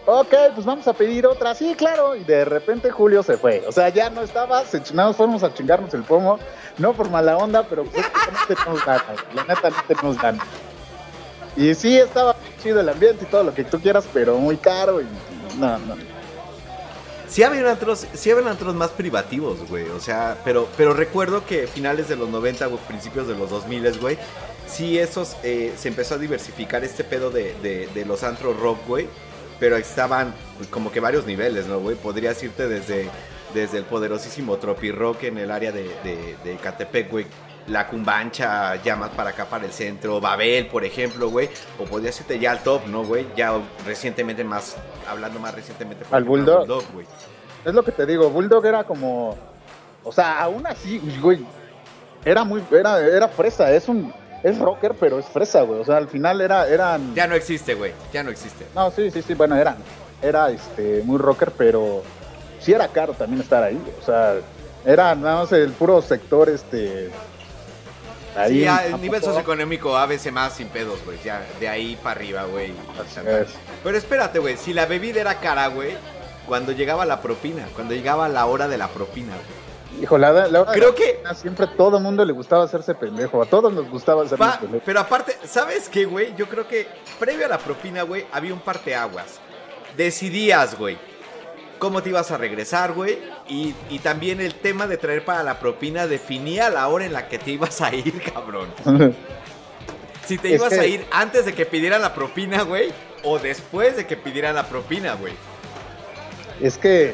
[0.06, 2.16] Ok, pues vamos a pedir otra, sí, claro.
[2.16, 3.62] Y de repente Julio se fue.
[3.68, 6.40] O sea, ya no estaba, se chingados, fuimos a chingarnos el pomo.
[6.78, 9.18] No por mala onda, pero pues es que no tenemos ganas.
[9.36, 10.48] La neta, no tenemos ganas.
[11.58, 15.02] Y sí, estaba chido el ambiente y todo lo que tú quieras, pero muy caro
[15.02, 15.08] y
[15.60, 16.17] no, no.
[17.28, 19.88] Sí había antros, sí había antros más privativos, güey.
[19.90, 24.00] O sea, pero, pero recuerdo que finales de los 90 o principios de los 2000,
[24.00, 24.18] güey,
[24.68, 28.80] sí esos eh, se empezó a diversificar este pedo de, de- de los antros rock,
[28.88, 29.08] güey.
[29.60, 31.96] Pero estaban pues, como que varios niveles, ¿no, güey?
[31.96, 33.10] Podrías irte desde,
[33.56, 37.26] desde el poderosísimo Tropi Rock en el área de, de, de Catepec, güey.
[37.68, 40.22] La Cumbancha, ya más para acá, para el centro.
[40.22, 41.50] Babel, por ejemplo, güey.
[41.78, 43.28] O podrías irte ya al top, ¿no, güey?
[43.36, 43.54] Ya
[43.86, 44.78] recientemente más,
[45.10, 46.06] hablando más recientemente.
[46.12, 46.84] Al Bulldog.
[46.94, 47.06] güey.
[47.66, 49.36] Es lo que te digo, Bulldog era como.
[50.04, 51.46] O sea, aún así, güey.
[52.24, 52.64] Era muy.
[52.72, 54.14] Era, era fresa, es un.
[54.44, 55.82] Es rocker, pero es fresa, güey.
[55.82, 57.14] O sea, al final era, eran.
[57.16, 57.92] Ya no existe, güey.
[58.14, 58.66] Ya no existe.
[58.74, 59.76] No, sí, sí, sí, bueno, eran.
[60.22, 62.04] Era este, muy rocker, pero
[62.60, 63.82] sí era caro también estar ahí.
[64.02, 64.36] O sea,
[64.86, 67.10] era nada más el puro sector, este.
[68.48, 71.18] Sí, ya, el nivel socioeconómico ABC más sin pedos, güey.
[71.24, 72.72] Ya, de ahí para arriba, güey.
[73.26, 73.50] Es.
[73.84, 74.58] Pero espérate, güey.
[74.58, 75.96] Si la bebida era cara, güey.
[76.46, 77.68] Cuando llegaba la propina.
[77.76, 80.04] Cuando llegaba la hora de la propina, güey.
[80.04, 82.64] Hijo, la, la hora de Creo la que- cena, siempre todo el mundo le gustaba
[82.66, 83.42] hacerse pendejo.
[83.42, 84.84] A todos nos gustaba hacerse pendejo.
[84.86, 86.36] pero aparte, ¿sabes qué, güey?
[86.36, 86.88] Yo creo que
[87.20, 89.40] previo a la propina, güey, había un parteaguas.
[89.96, 90.98] Decidías, güey,
[91.78, 93.20] cómo te ibas a regresar, güey.
[93.48, 97.28] Y, y también el tema de traer para la propina definía la hora en la
[97.28, 98.70] que te ibas a ir, cabrón.
[100.26, 102.92] Si te Es ibas que- a ir antes de que pidieran la propina, güey,
[103.24, 105.34] o después de que pidieran la propina, güey.
[106.62, 107.14] Es que,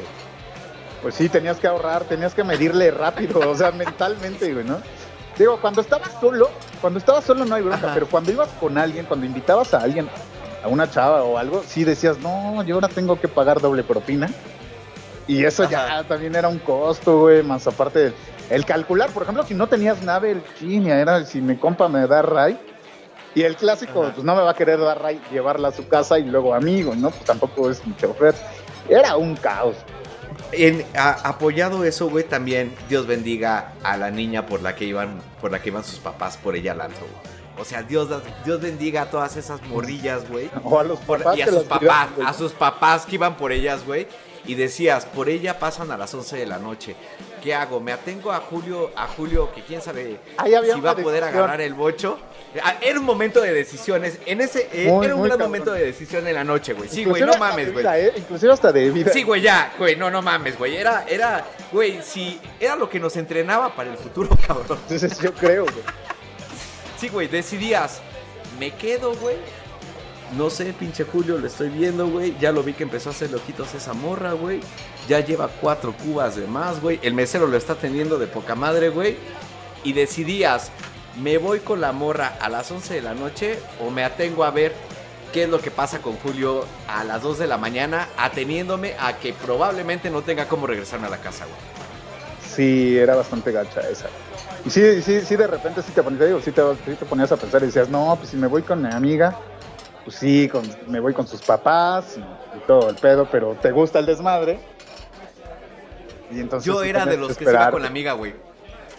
[1.02, 4.80] pues sí, tenías que ahorrar, tenías que medirle rápido, o sea, mentalmente, güey, ¿no?
[5.38, 6.48] Digo, cuando estabas solo,
[6.80, 7.94] cuando estabas solo no hay bronca, Ajá.
[7.94, 10.08] pero cuando ibas con alguien, cuando invitabas a alguien,
[10.62, 14.30] a una chava o algo, sí decías, no, yo ahora tengo que pagar doble propina.
[15.26, 18.12] Y eso ya también era un costo, güey, más aparte
[18.50, 22.06] el calcular, por ejemplo, si no tenías nave, el chinia era si mi compa me
[22.06, 22.58] da ray.
[23.34, 24.12] Y el clásico, Ajá.
[24.14, 26.94] pues no me va a querer dar ray, llevarla a su casa y luego amigo,
[26.94, 27.10] ¿no?
[27.10, 28.34] Pues tampoco es mi chofer.
[28.88, 29.74] Era un caos.
[30.52, 35.20] En, a- apoyado eso, güey, también Dios bendiga a la niña por la que iban,
[35.40, 37.34] por la que iban sus papás por ella al antro, güey.
[37.56, 38.08] O sea, Dios,
[38.44, 40.50] Dios bendiga a todas esas morrillas, güey.
[40.64, 43.52] O a los Por- papás y a sus papás, a sus papás que iban por
[43.52, 44.06] ellas, güey.
[44.46, 46.94] Y decías, por ella pasan a las 11 de la noche.
[47.42, 47.80] ¿Qué hago?
[47.80, 50.18] ¿Me atengo a Julio, a Julio, que quién sabe
[50.74, 52.18] si va a poder agarrar el bocho?
[52.62, 54.18] Ah, Era un momento de decisiones.
[54.26, 55.48] En ese, eh, Muy, era un gran cabrón.
[55.48, 56.88] momento de decisión en la noche, güey.
[56.88, 57.84] Sí, güey, no mames, güey.
[57.86, 58.12] ¿eh?
[58.16, 59.12] Inclusive hasta de vida.
[59.12, 60.76] Sí, güey, ya, güey, no, no mames, güey.
[60.76, 64.78] Era, era, güey, si era lo que nos entrenaba para el futuro, cabrón.
[64.82, 65.84] Entonces yo creo, güey.
[66.98, 68.00] Sí, güey, decidías,
[68.58, 69.36] me quedo, güey.
[70.36, 72.36] No sé, pinche Julio, lo estoy viendo, güey.
[72.40, 74.60] Ya lo vi que empezó a hacer ojitos esa morra, güey.
[75.08, 76.98] Ya lleva cuatro cubas de más, güey.
[77.02, 79.16] El mesero lo está teniendo de poca madre, güey.
[79.84, 80.70] Y decidías,
[81.22, 84.50] me voy con la morra a las 11 de la noche o me atengo a
[84.50, 84.72] ver
[85.32, 89.18] qué es lo que pasa con Julio a las 2 de la mañana, ateniéndome a
[89.18, 91.58] que probablemente no tenga cómo regresarme a la casa, güey.
[92.54, 94.06] Sí, era bastante gacha esa.
[94.64, 97.62] Y sí, sí, sí, de repente sí te ponías, digo, sí te ponías a pensar
[97.62, 99.36] y decías, no, pues si me voy con mi amiga,
[100.04, 103.70] pues sí, con- me voy con sus papás y, y todo el pedo, pero te
[103.72, 104.58] gusta el desmadre.
[106.30, 108.34] Y entonces Yo era de los que se iba con la amiga, güey.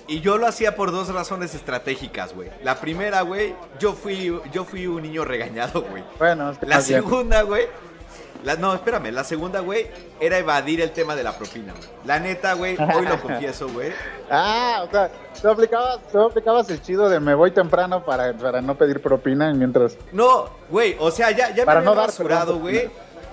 [0.07, 2.49] Y yo lo hacía por dos razones estratégicas, güey.
[2.63, 6.03] La primera, güey, yo fui, yo fui un niño regañado, güey.
[6.19, 7.65] Bueno, es que La segunda, güey.
[8.45, 9.11] La- no, espérame.
[9.11, 9.87] La segunda, güey,
[10.19, 11.89] era evadir el tema de la propina, güey.
[12.05, 13.91] La neta, güey, hoy lo confieso, güey.
[14.29, 15.09] Ah, o sea,
[15.41, 19.51] tú aplicabas, tú aplicabas el chido de me voy temprano para, para no pedir propina
[19.51, 19.97] y mientras...
[20.13, 22.89] No, güey, o sea, ya, ya me Para había no dar, rasurado, güey.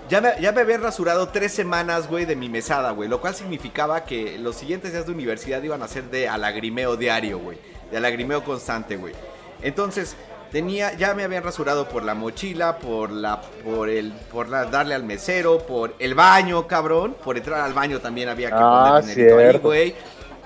[0.09, 3.09] Ya me, ya me había rasurado tres semanas, güey, de mi mesada, güey.
[3.09, 7.39] Lo cual significaba que los siguientes días de universidad iban a ser de alagrimeo diario,
[7.39, 7.57] güey.
[7.91, 9.15] De alagrimeo constante, güey.
[9.63, 10.17] Entonces,
[10.53, 14.95] tenía, ya me habían rasurado por la mochila, por la, por el, por la, darle
[14.95, 17.17] al mesero, por el baño, cabrón.
[17.25, 19.95] Por entrar al baño también había que Ah, poner ahí, güey.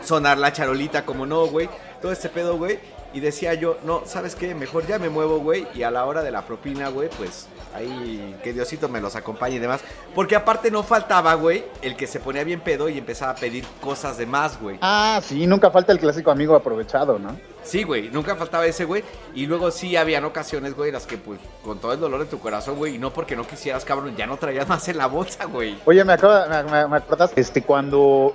[0.03, 1.69] Sonar la charolita, como no, güey.
[2.01, 2.79] Todo este pedo, güey.
[3.17, 4.55] Y decía yo, no, ¿sabes qué?
[4.55, 5.67] Mejor ya me muevo, güey.
[5.75, 9.57] Y a la hora de la propina, güey, pues ahí que Diosito me los acompañe
[9.57, 9.81] y demás.
[10.15, 13.65] Porque aparte no faltaba, güey, el que se ponía bien pedo y empezaba a pedir
[13.81, 14.77] cosas de más, güey.
[14.83, 17.35] Ah, sí, nunca falta el clásico amigo aprovechado, ¿no?
[17.63, 19.03] Sí, güey, nunca faltaba ese, güey.
[19.35, 22.27] Y luego sí habían ocasiones, güey, en las que, pues, con todo el dolor de
[22.27, 25.07] tu corazón, güey, y no porque no quisieras, cabrón, ya no traías más en la
[25.07, 25.79] bolsa, güey.
[25.87, 28.35] Oye, me acaba, me, me, me acuerdas, este, cuando,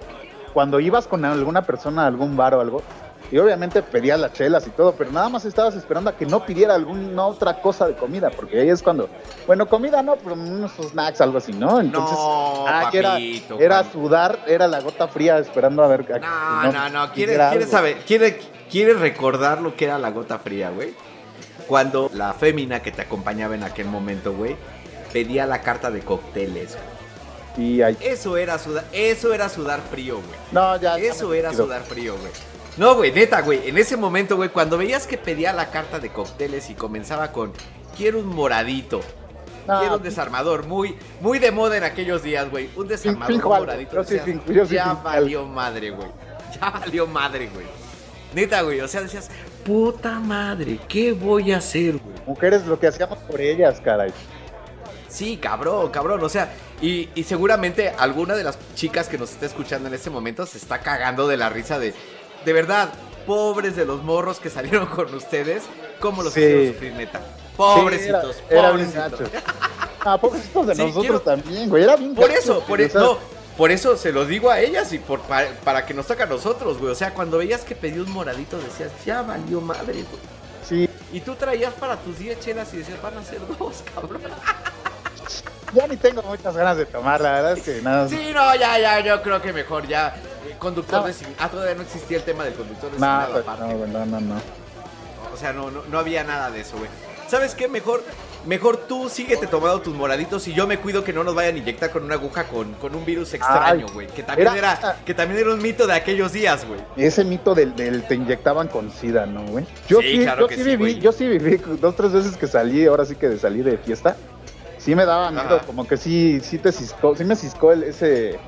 [0.55, 2.81] cuando ibas con alguna persona a algún bar o algo,
[3.31, 6.45] y obviamente pedías las chelas y todo, pero nada más estabas esperando a que no
[6.45, 9.09] pidiera alguna otra cosa de comida, porque ahí es cuando,
[9.47, 11.79] bueno, comida no, pero unos snacks, algo así, ¿no?
[11.79, 13.17] Entonces, no, ah, que era,
[13.57, 16.05] era sudar, era la gota fría esperando a ver.
[16.13, 17.71] a No, no, no, quiere, pidiera quiere algo.
[17.71, 18.39] saber, quiere,
[18.69, 20.93] quiere recordar lo que era la gota fría, güey.
[21.67, 24.57] Cuando la fémina que te acompañaba en aquel momento, güey,
[25.13, 26.77] pedía la carta de cócteles.
[27.95, 28.11] güey.
[28.11, 30.39] Eso era sudar, eso era sudar frío, güey.
[30.51, 30.97] no, ya.
[30.97, 32.50] Eso era sudar frío, güey.
[32.77, 33.67] No, güey, neta, güey.
[33.67, 37.51] En ese momento, güey, cuando veías que pedía la carta de cócteles y comenzaba con
[37.97, 39.01] quiero un moradito,
[39.67, 42.69] No, quiero un desarmador, muy, muy de moda en aquellos días, güey.
[42.75, 44.01] Un desarmador un moradito.
[44.47, 46.07] Yo ya valió madre, güey.
[46.59, 47.67] Ya valió madre, güey.
[48.33, 48.79] Neta, güey.
[48.79, 49.29] O sea, decías,
[49.65, 52.15] puta madre, ¿qué voy a hacer, güey?
[52.25, 54.13] Mujeres, lo que hacíamos por ellas, caray.
[55.07, 56.23] Sí, cabrón, cabrón.
[56.23, 60.09] O sea, y, y seguramente alguna de las chicas que nos está escuchando en este
[60.09, 61.93] momento se está cagando de la risa de.
[62.45, 62.89] De verdad,
[63.25, 65.63] pobres de los morros que salieron con ustedes.
[65.99, 66.39] ¿Cómo los Sí.
[66.41, 67.21] hicieron sufrir, neta?
[67.55, 69.19] Pobrecitos, era, era pobrecitos.
[69.19, 69.23] gacho.
[70.03, 71.83] Ah, pobrecitos de Sí, quiero- también, güey.
[71.83, 73.17] Era bien Por gacho, eso, por eso, no,
[73.55, 76.25] por eso se lo digo a ellas y por, para, para que nos toque a
[76.25, 76.91] nosotros, güey.
[76.91, 80.21] O sea, cuando veías que pedí un moradito decías, ya valió madre, güey.
[80.67, 84.21] Sí, Y tú traías para tus 10 chelas y decías, van a ser dos, cabrón.
[85.73, 88.07] ya ni tengo muchas ganas de tomar, la verdad es que nada.
[88.07, 90.15] Sí, no, ya, ya, yo creo que mejor ya.
[90.47, 91.07] eh, Conductor No.
[91.07, 91.37] designado.
[91.39, 93.63] Ah, todavía no existía el tema del conductor No, designado pues, aparte.
[93.73, 94.35] no, güey, no, no, no.
[95.33, 96.89] O sea, no, no, no había nada de eso, güey.
[97.27, 97.69] ¿Sabes qué?
[97.69, 98.03] Mejor,
[98.45, 101.57] mejor tú síguete tomando tus moraditos y yo me cuido que no nos vayan a
[101.59, 104.07] inyectar con una aguja con, con un virus extraño, güey.
[104.07, 106.81] Que también era- era, que también era un mito de aquellos días, güey.
[106.97, 109.65] Ese mito del, del te inyectaban con sida, ¿no, güey?
[109.87, 112.47] Yo Sí, sí, claro yo que sí viví, yo sí viví dos, tres veces que
[112.47, 114.17] salí, ahora sí que de salí de fiesta.
[114.83, 115.65] Sí me daba miedo, Ajá.
[115.65, 118.39] como que sí, sí te ciscó, sí me ciscó el, ese,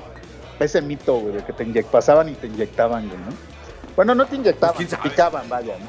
[0.58, 3.28] ese mito, güey, de que te pasaban y te inyectaban, güey, ¿no?
[3.94, 5.86] Bueno, no te inyectaban, Pues, te picaban, vaya, ¿no?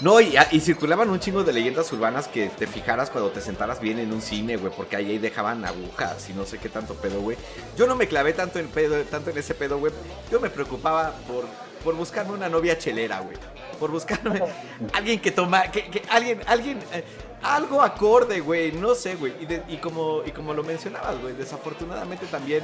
[0.00, 3.78] No, y, y circulaban un chingo de leyendas urbanas que te fijaras cuando te sentaras
[3.80, 6.94] bien en un cine, güey, porque ahí, ahí dejaban agujas y no sé qué tanto
[6.94, 7.36] pedo, güey.
[7.76, 9.92] Yo no me clavé tanto en pedo, tanto en ese pedo, güey.
[10.32, 11.44] Yo me preocupaba por
[11.84, 13.36] Por buscarme una novia chelera, güey.
[13.78, 14.42] Por buscarme
[14.94, 17.04] alguien que toma, que, que alguien, alguien, eh,
[17.44, 18.72] algo acorde, güey.
[18.72, 19.34] No sé, güey.
[19.40, 22.62] Y, de- y como, y como lo mencionabas, güey, desafortunadamente también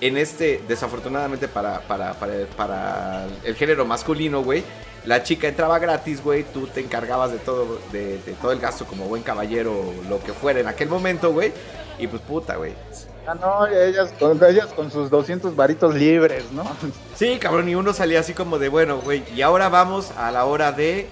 [0.00, 4.62] en este, desafortunadamente para, para, para, para el género masculino, güey,
[5.04, 8.84] la chica entraba gratis, güey, tú te encargabas de todo, de, de todo el gasto
[8.86, 9.74] como buen caballero,
[10.08, 11.52] lo que fuera en aquel momento, güey,
[11.98, 12.74] y pues puta, güey.
[13.26, 16.64] Ah, no, ellas con, ellas con sus 200 varitos libres, ¿no?
[17.14, 20.44] Sí, cabrón, y uno salía así como de, bueno, güey, y ahora vamos a la
[20.46, 21.08] hora de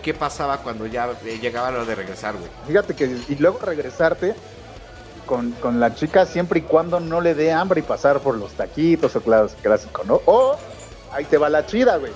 [0.00, 2.50] qué pasaba cuando ya eh, llegaba hora de regresar, güey.
[2.66, 4.34] Fíjate que, y luego regresarte
[5.26, 8.52] con, con la chica siempre y cuando no le dé hambre y pasar por los
[8.52, 10.20] taquitos o clásico, ¿no?
[10.26, 10.56] O
[11.12, 12.12] ahí te va la chida, güey.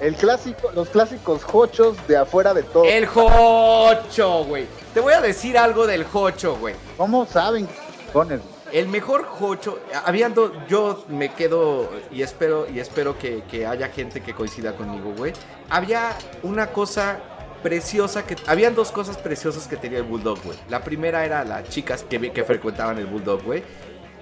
[0.00, 2.84] El clásico, los clásicos hochos de afuera de todo.
[2.84, 4.66] El jocho, güey.
[4.92, 6.74] Te voy a decir algo del jocho, güey.
[6.98, 7.66] ¿Cómo saben?
[8.12, 8.40] Pones,
[8.72, 14.20] El mejor jocho, habiendo, yo me quedo y espero y espero que, que haya gente
[14.22, 15.32] que coincida conmigo, güey.
[15.70, 17.20] Había una cosa
[17.62, 20.58] preciosa que habían dos cosas preciosas que tenía el bulldog, güey.
[20.68, 23.62] La primera era las chicas que, frecuentaban el bulldog, güey.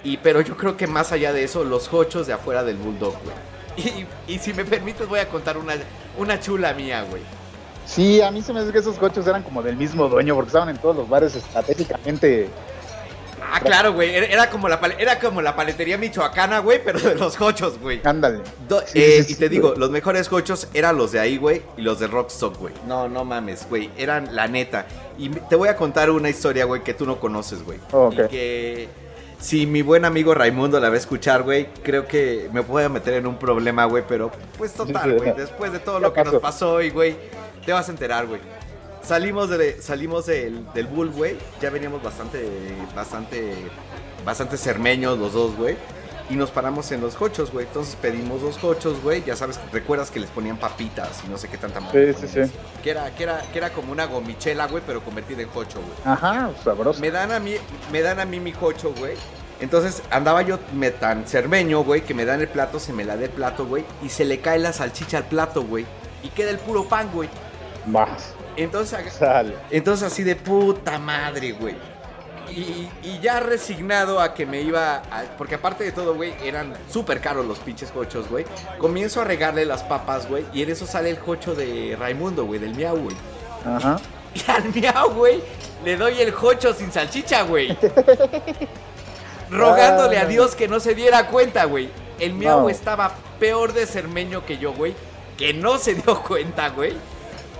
[0.03, 3.15] Y pero yo creo que más allá de eso, los jochos de afuera del bulldog,
[3.23, 3.35] güey.
[3.77, 5.73] Y, y si me permites voy a contar una,
[6.17, 7.21] una chula mía, güey.
[7.85, 10.47] Sí, a mí se me hace que esos coches eran como del mismo dueño porque
[10.47, 12.49] estaban en todos los bares estratégicamente.
[13.51, 14.15] Ah, claro, güey.
[14.15, 18.01] Era, como la era como la paletería michoacana, güey, pero de los jochos, güey.
[18.03, 18.39] Ándale.
[18.87, 21.61] Sí, eh, sí, y te sí, digo, los mejores cochos eran los de ahí, güey,
[21.77, 22.73] y los de Rockstock, güey.
[22.87, 23.89] No, no mames, güey.
[23.97, 24.85] Eran la neta.
[25.17, 27.79] Y te voy a contar una historia, güey, que tú no conoces, güey.
[27.91, 28.13] Ok.
[28.13, 28.89] Y que
[29.39, 33.13] si mi buen amigo Raimundo la va a escuchar, güey, creo que me puede meter
[33.15, 34.03] en un problema, güey.
[34.07, 35.33] Pero, pues total, güey.
[35.35, 36.41] Después de todo lo que nos pasó.
[36.41, 37.15] pasó hoy, güey,
[37.65, 38.41] te vas a enterar, güey.
[39.05, 41.37] Salimos, de, salimos del, del Bull, güey.
[41.61, 42.49] Ya veníamos bastante,
[42.95, 43.53] bastante,
[44.25, 45.77] bastante cermeños los dos, güey.
[46.27, 47.67] Y nos paramos en los cochos, güey.
[47.67, 49.23] Entonces pedimos dos cochos, güey.
[49.23, 52.51] Ya sabes, recuerdas que les ponían papitas y no sé qué tanta Sí, sí, sí.
[52.83, 56.15] Que era, que era, que era como una gomichela, güey, pero convertida en cocho, güey.
[56.15, 56.99] Ajá, sabroso.
[56.99, 57.57] Me dan a mí,
[57.91, 59.13] me dan a mí mi cocho, güey.
[59.59, 63.15] Entonces andaba yo me tan cermeño, güey, que me dan el plato, se me la
[63.15, 65.85] da el plato, güey, y se le cae la salchicha al plato, güey.
[66.23, 67.29] Y queda el puro pan, güey.
[67.85, 68.33] Más.
[68.57, 69.55] Entonces, Sale.
[69.71, 71.75] entonces así de puta madre, güey.
[72.51, 76.73] Y, y ya resignado a que me iba a- porque aparte de todo, güey, eran
[76.89, 78.45] súper caros los pinches cochos, güey.
[78.77, 82.59] Comienzo a regarle las papas, güey, y en eso sale el cocho de Raimundo, güey,
[82.59, 83.15] del miau, güey.
[83.65, 83.99] Ajá.
[84.35, 85.41] Y al miau, güey,
[85.85, 87.77] le doy el jocho sin salchicha, güey.
[89.49, 90.25] Rogándole a.
[90.25, 91.89] Dios que no se diera cuenta, güey.
[92.19, 92.69] El miau No.
[92.69, 94.93] estaba peor de cermeño que yo, güey.
[95.37, 96.93] Que no se dio cuenta, güey.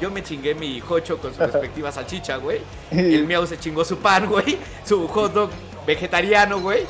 [0.01, 2.61] Yo me chingué mi jocho con su respectiva salchicha, güey.
[2.91, 4.57] El miau se chingó su pan, güey.
[4.83, 5.49] Su hot dog
[5.87, 6.83] vegetariano, güey.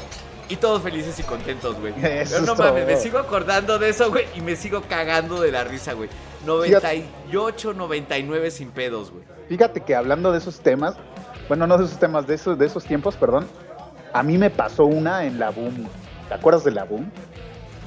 [0.48, 1.94] Y todos felices y contentos, güey.
[2.00, 4.26] Pero no es mames, me sigo acordando de eso, güey.
[4.36, 6.10] Y me sigo cagando de la risa, güey.
[6.46, 9.24] 98, 99 sin pedos, güey.
[9.50, 10.96] Fíjate que hablando de esos temas,
[11.48, 13.48] bueno, no de esos temas, de esos, de esos tiempos, perdón,
[14.14, 15.88] a mí me pasó una en la boom.
[16.28, 17.12] ¿Te acuerdas de la boom?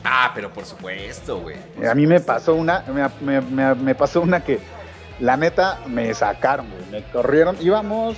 [0.05, 1.57] Ah, pero por supuesto, güey.
[1.77, 4.59] por A mí me pasó una, me, me- me- me pasó una que
[5.21, 8.17] la neta me sacaron, güey, me corrieron, íbamos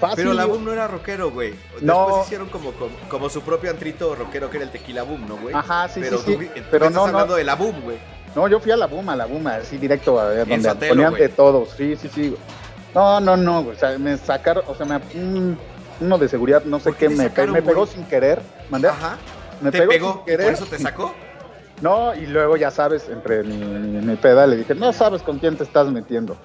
[0.00, 0.16] fácil.
[0.16, 1.50] Pero la Boom no era rockero, güey.
[1.52, 2.22] Después No.
[2.24, 5.54] hicieron como, como, como su propio antrito rockero que era el Tequila Boom, ¿no, güey?
[5.54, 7.06] Ajá, sí, pero sí, tú, sí, tú pero estás no, no.
[7.08, 7.96] hablando de la Boom, güey.
[8.34, 10.92] No, yo fui a la boom, a la boom, así directo a ver, donde Sotelo,
[10.94, 12.28] ponían de todos, sí, sí, sí.
[12.28, 12.40] güey.
[12.94, 15.58] No, no, no, güey, o sea, me sacaron, o sea, me, un-
[16.00, 17.94] uno de seguridad, no sé ¿Por qué me, sacaron, me pegó güey?
[17.94, 19.16] sin querer, mandé, Ajá.
[19.62, 20.12] me ¿Te pegó, pegó?
[20.12, 20.44] sin ¿Y querer.
[20.44, 21.14] por eso te sacó?
[21.82, 25.38] No, y luego ya sabes, entre mi, mi, mi peda le dije, no sabes con
[25.38, 26.36] quién te estás metiendo.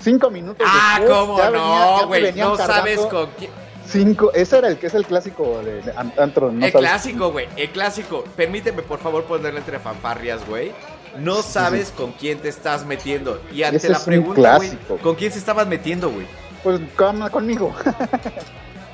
[0.00, 2.32] Cinco minutos Ah, después, ¿cómo ya no, güey?
[2.32, 3.50] No sabes con quién.
[3.86, 6.64] Cinco, ese era el que es el clásico de, de an- antro, ¿no?
[6.64, 6.88] el sabes?
[6.88, 7.46] clásico, güey.
[7.56, 8.24] El clásico.
[8.34, 10.72] Permíteme, por favor, ponerle entre fanfarrias, güey.
[11.18, 13.40] No sabes con quién te estás metiendo.
[13.52, 14.70] Y ante Ese la pregunta, güey.
[15.02, 16.26] ¿con quién se estabas metiendo, güey?
[16.62, 17.72] Pues con- conmigo.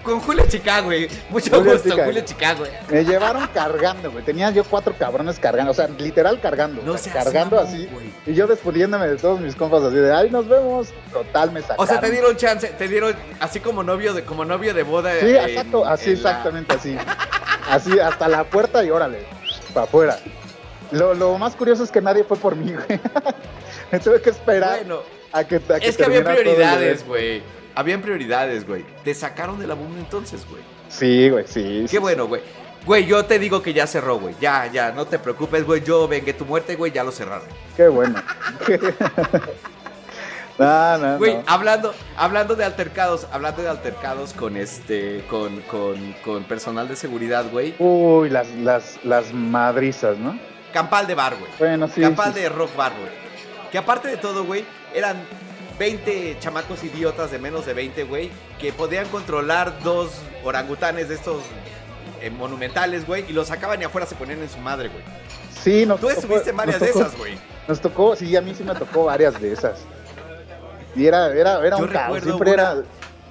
[0.02, 1.08] Con Julio Chicago, güey.
[1.28, 2.04] Mucho Julio gusto, Chicago.
[2.06, 2.72] Julio Chicago, güey.
[2.88, 4.24] Me llevaron cargando, güey.
[4.24, 6.82] Tenía yo cuatro cabrones cargando, o sea, literal cargando.
[6.82, 7.86] No o sea, cargando mamón, así.
[7.92, 8.06] güey.
[8.26, 10.88] Y yo despidiéndome de todos mis compas así de, ay, nos vemos.
[11.12, 11.84] Total, me sacaron.
[11.84, 15.12] O sea, te dieron chance, te dieron así como novio de, como novio de boda.
[15.20, 16.96] Sí, en- exacto, así la- exactamente así.
[17.68, 19.24] Así, hasta la puerta y órale,
[19.74, 20.18] para afuera.
[20.92, 22.98] Lo, lo más curioso es que nadie fue por mí, güey.
[23.92, 27.42] me tuve que esperar Bueno, a que, a es que había prioridades, güey.
[27.80, 28.84] Habían prioridades, güey.
[29.02, 30.62] Te sacaron de la boom entonces, güey.
[30.90, 31.78] Sí, güey, sí.
[31.84, 32.42] Qué sí, bueno, güey.
[32.84, 34.34] Güey, yo te digo que ya cerró, güey.
[34.38, 35.82] Ya, ya, no te preocupes, güey.
[35.82, 37.48] Yo vengué tu muerte, güey, ya lo cerraron.
[37.78, 38.22] Qué bueno.
[40.58, 41.42] no, no, Güey, no.
[41.46, 47.46] hablando, hablando de altercados, hablando de altercados con este, con, con, con personal de seguridad,
[47.50, 47.74] güey.
[47.78, 50.38] Uy, las, las, las madrizas, ¿no?
[50.74, 51.50] Campal de bar, güey.
[51.58, 52.02] Bueno, sí.
[52.02, 52.40] Campal sí.
[52.40, 53.10] de rock bar, güey.
[53.72, 55.16] Que aparte de todo, güey, eran
[55.80, 60.10] 20 chamacos idiotas de menos de 20, güey, que podían controlar dos
[60.44, 61.42] orangutanes de estos
[62.20, 65.02] eh, monumentales, güey, y los sacaban y afuera se ponían en su madre, güey.
[65.64, 67.38] Sí, nos Tú tocó- estuviste en varias de esas, güey.
[67.66, 69.80] Nos tocó, sí, a mí sí me tocó varias de esas.
[70.94, 72.82] Y era, era, era Yo un caos, siempre una- era.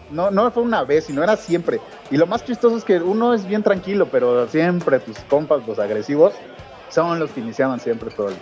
[0.09, 1.79] No, no fue una vez, sino era siempre.
[2.09, 5.77] Y lo más chistoso es que uno es bien tranquilo, pero siempre tus compas, los
[5.77, 6.33] agresivos,
[6.89, 8.35] son los que iniciaban siempre todo el,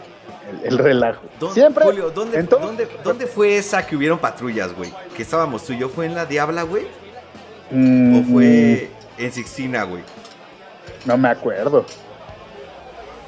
[0.49, 1.21] el- el relajo.
[1.39, 1.83] ¿Dónde- Siempre.
[1.85, 4.93] Julio, ¿dónde, fue esa que hubieron patrullas, güey?
[5.15, 5.89] Que estábamos tú y yo.
[5.89, 6.87] ¿Fue en la Diabla, güey?
[7.71, 10.03] Mm, ¿O fue en Sixtina, güey?
[11.05, 11.85] No me acuerdo.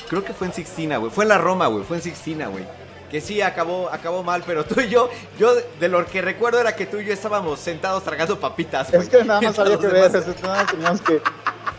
[0.10, 1.12] Creo que fue en Sixtina, güey.
[1.12, 1.84] Fue en la Roma, güey.
[1.84, 2.66] Fue en Sixtina, güey.
[3.12, 5.10] Que sí, acabó, acabó mal, pero tú y yo,
[5.40, 9.02] yo de lo que recuerdo era que tú y yo estábamos sentados tragando papitas, güey.
[9.02, 11.22] Es que nada más había que ver, demás- es que nada más teníamos que.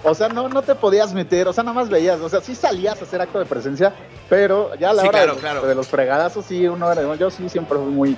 [0.02, 2.54] O sea, no, no te podías meter, o sea, nada más veías, o sea, sí
[2.54, 3.92] salías a hacer acto de presencia,
[4.30, 5.66] pero ya a la Sí, hora claro, de, los, claro.
[5.66, 8.16] de los fregadazos, sí, uno era, yo sí siempre fui muy,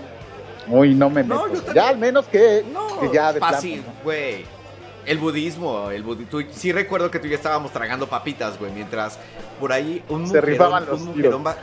[0.66, 1.64] muy no me No, meto.
[1.66, 4.44] yo ya al menos que, No, que ya de fácil, güey.
[5.04, 8.70] El budismo, el budi- tú- sí recuerdo que tú y yo estábamos tragando papitas, güey,
[8.70, 9.18] mientras
[9.58, 11.56] por ahí un Se rifaban mujerón, los un mujerón, ba-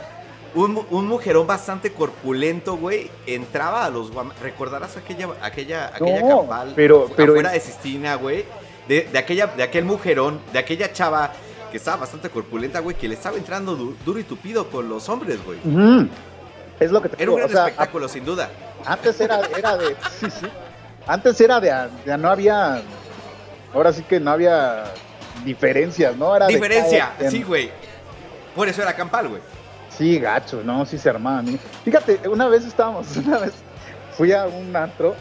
[0.54, 6.20] un, mu- un mujerón bastante corpulento, güey, entraba a los guam- recordarás aquella aquella aquella
[6.20, 8.44] No, campal pero- pero afuera en- de Sistina, güey,
[8.90, 11.30] de, de aquella de aquel mujerón, de aquella chava
[11.70, 15.08] que estaba bastante corpulenta, güey, que le estaba entrando du- duro y tupido con los
[15.08, 15.58] hombres, güey.
[16.80, 18.50] Es lo que te Era un gran o sea, espectáculo, sin duda.
[18.84, 20.46] antes era, era de, sí, sí,
[21.06, 21.72] antes era de,
[22.04, 22.82] de no había,
[23.72, 24.84] ahora sí que no había
[25.44, 26.34] diferencias, ¿no?
[26.34, 27.70] Era Diferencia, sí, güey.
[28.56, 29.42] Por eso era campal, güey.
[29.96, 31.48] Sí, gacho, no, sí se armaban.
[31.50, 31.58] ¿eh?
[31.84, 33.52] Fíjate, una vez estábamos, una vez
[34.16, 35.14] fui a un antro,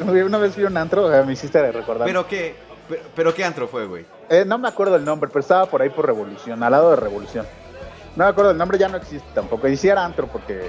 [0.00, 2.06] una vez fui a un antro, eh, me hiciste recordar.
[2.06, 2.54] Pero qué,
[2.90, 4.04] pero, pero qué antro fue, güey.
[4.28, 6.96] Eh, no me acuerdo el nombre, pero estaba por ahí por Revolución, al lado de
[6.96, 7.46] Revolución.
[8.16, 9.68] No me acuerdo el nombre, ya no existe tampoco.
[9.68, 10.68] Y sí era antro porque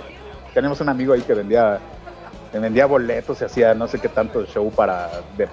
[0.54, 1.80] tenemos un amigo ahí que vendía,
[2.52, 5.48] que vendía boletos y hacía no sé qué tanto show para de,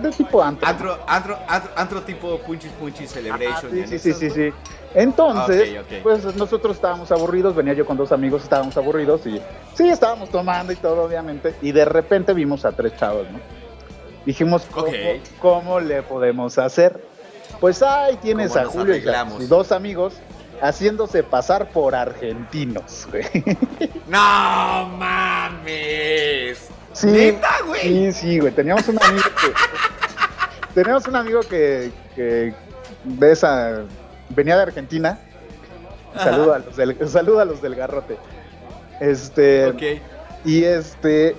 [0.00, 0.68] de tipo antro.
[0.68, 3.78] Antro, antro, antro, antro tipo Punchis Punchis Celebration.
[3.78, 4.52] Y sí, sí, sí, sí, sí.
[4.94, 9.40] Entonces, pues nosotros estábamos aburridos, venía yo con dos amigos, estábamos aburridos y
[9.74, 13.38] sí, estábamos tomando y todo, obviamente, y de repente vimos a tres chavos, ¿no?
[14.28, 14.92] Dijimos, ¿cómo,
[15.40, 17.02] cómo le podemos hacer?
[17.60, 20.16] Pues ahí tienes ¿Cómo a Julio y a sus dos amigos
[20.60, 23.24] haciéndose pasar por argentinos, güey.
[24.06, 26.68] ¡No mames!
[26.92, 27.80] Sí, ¿Neta, güey?
[27.80, 28.52] Sí, sí, güey.
[28.52, 30.74] Teníamos un amigo que.
[30.74, 32.52] teníamos un amigo que, que
[33.04, 33.80] de esa.
[34.28, 35.18] venía de Argentina.
[36.18, 38.18] Saluda a los del, saluda a los del garrote.
[39.00, 39.68] Este.
[39.68, 39.82] Ok.
[40.44, 41.34] Y este.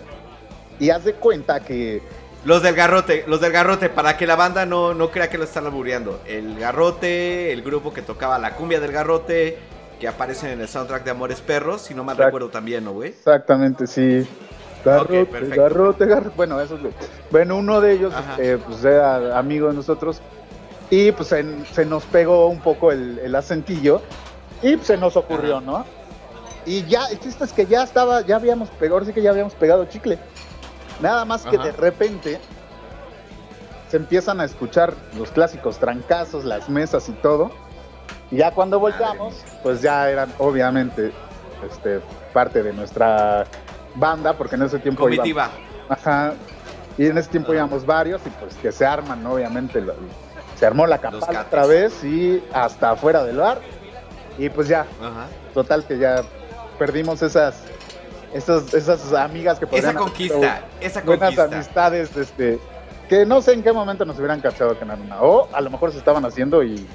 [0.79, 2.01] Y haz de cuenta que.
[2.49, 5.43] Los del garrote, los del garrote, para que la banda no, no crea que lo
[5.43, 6.19] están albureando.
[6.25, 9.59] El garrote, el grupo que tocaba la cumbia del garrote,
[9.99, 12.25] que aparece en el soundtrack de Amores Perros, si no mal Exacto.
[12.25, 13.09] recuerdo también, ¿no, güey?
[13.09, 14.27] Exactamente, sí.
[14.83, 16.35] Garrote, garrote, garrote.
[16.35, 16.89] Bueno, eso es lo-
[17.29, 20.19] Bueno, uno de ellos, eh, pues era amigo de nosotros.
[20.89, 24.01] Y pues se, se nos pegó un poco el, el acentillo.
[24.63, 25.65] Y pues, se nos ocurrió, Ajá.
[25.67, 25.85] ¿no?
[26.65, 29.29] Y ya, el chiste es que ya estaba, ya habíamos pegado, ahora sí que ya
[29.29, 30.17] habíamos pegado chicle.
[31.01, 32.39] Nada más que de repente
[33.89, 37.51] se empiezan a escuchar los clásicos trancazos, las mesas y todo.
[38.31, 41.11] Y ya cuando volteamos, pues ya eran obviamente
[41.69, 41.99] este,
[42.33, 43.45] parte de nuestra
[43.95, 45.49] banda, porque en ese tiempo íbamos- Comitiva.
[45.89, 46.33] Ajá.
[46.97, 49.81] Y en ese tiempo íbamos varios y pues que se arman, obviamente.
[49.81, 49.95] lo-
[50.57, 53.59] se armó la campana otra vez y hasta afuera del bar.
[54.37, 55.27] Y pues ya, Ajá.
[55.53, 56.21] total que ya
[56.77, 57.63] perdimos esas
[58.33, 61.55] esas, esas amigas que Esa podrían haber conquista, esa buenas conquista.
[61.55, 62.59] amistades este
[63.07, 65.69] que no sé en qué momento nos hubieran cachado que eran una o a lo
[65.69, 66.85] mejor se estaban haciendo y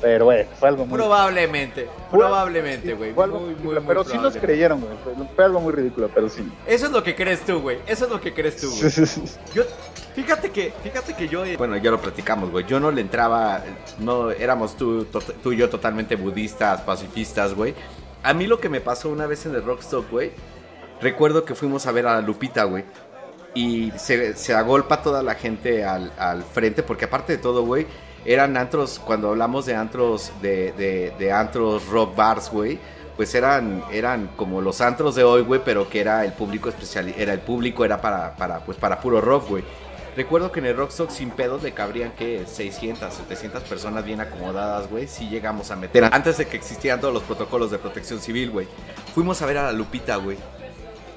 [0.00, 3.10] pero bueno fue algo muy Probablemente, probablemente, sí, güey.
[3.18, 4.92] algo Muy, muy, muy pero sí nos creyeron güey
[5.34, 7.78] fue, algo muy ridículo pero sí Eso es lo que crees tú, güey.
[7.86, 8.90] Eso es lo que crees tú, güey.
[8.90, 9.36] Sí, sí, sí.
[9.54, 9.62] Yo,
[10.14, 12.66] fíjate que, fíjate que yo, eh, bueno, ya lo platicamos, güey.
[12.66, 13.62] Yo no le entraba,
[13.98, 15.06] no éramos tú,
[15.42, 17.74] tú y yo totalmente budistas, pacifistas, güey.
[18.22, 20.32] A mí lo que me pasó una vez en el Rockstock, güey,
[21.00, 22.84] recuerdo que fuimos a ver a Lupita, güey.
[23.54, 27.86] Y se, agolpa toda la gente al, al frente, porque aparte de todo, güey,
[28.26, 32.78] eran antros, cuando hablamos de antros, de, de, de antros rock bars, güey,
[33.16, 37.14] pues eran, eran como los antros de hoy, güey, pero que era el público especial,
[37.16, 39.64] era el público, era para, para, pues para puro rock, güey.
[40.16, 44.88] Recuerdo que en el Rockstock sin pedos le cabrían que 600, 700 personas bien acomodadas,
[44.88, 45.06] güey.
[45.08, 48.66] Si llegamos a meter antes de que existieran todos los protocolos de protección civil, güey.
[49.14, 50.38] Fuimos a ver a la Lupita, güey.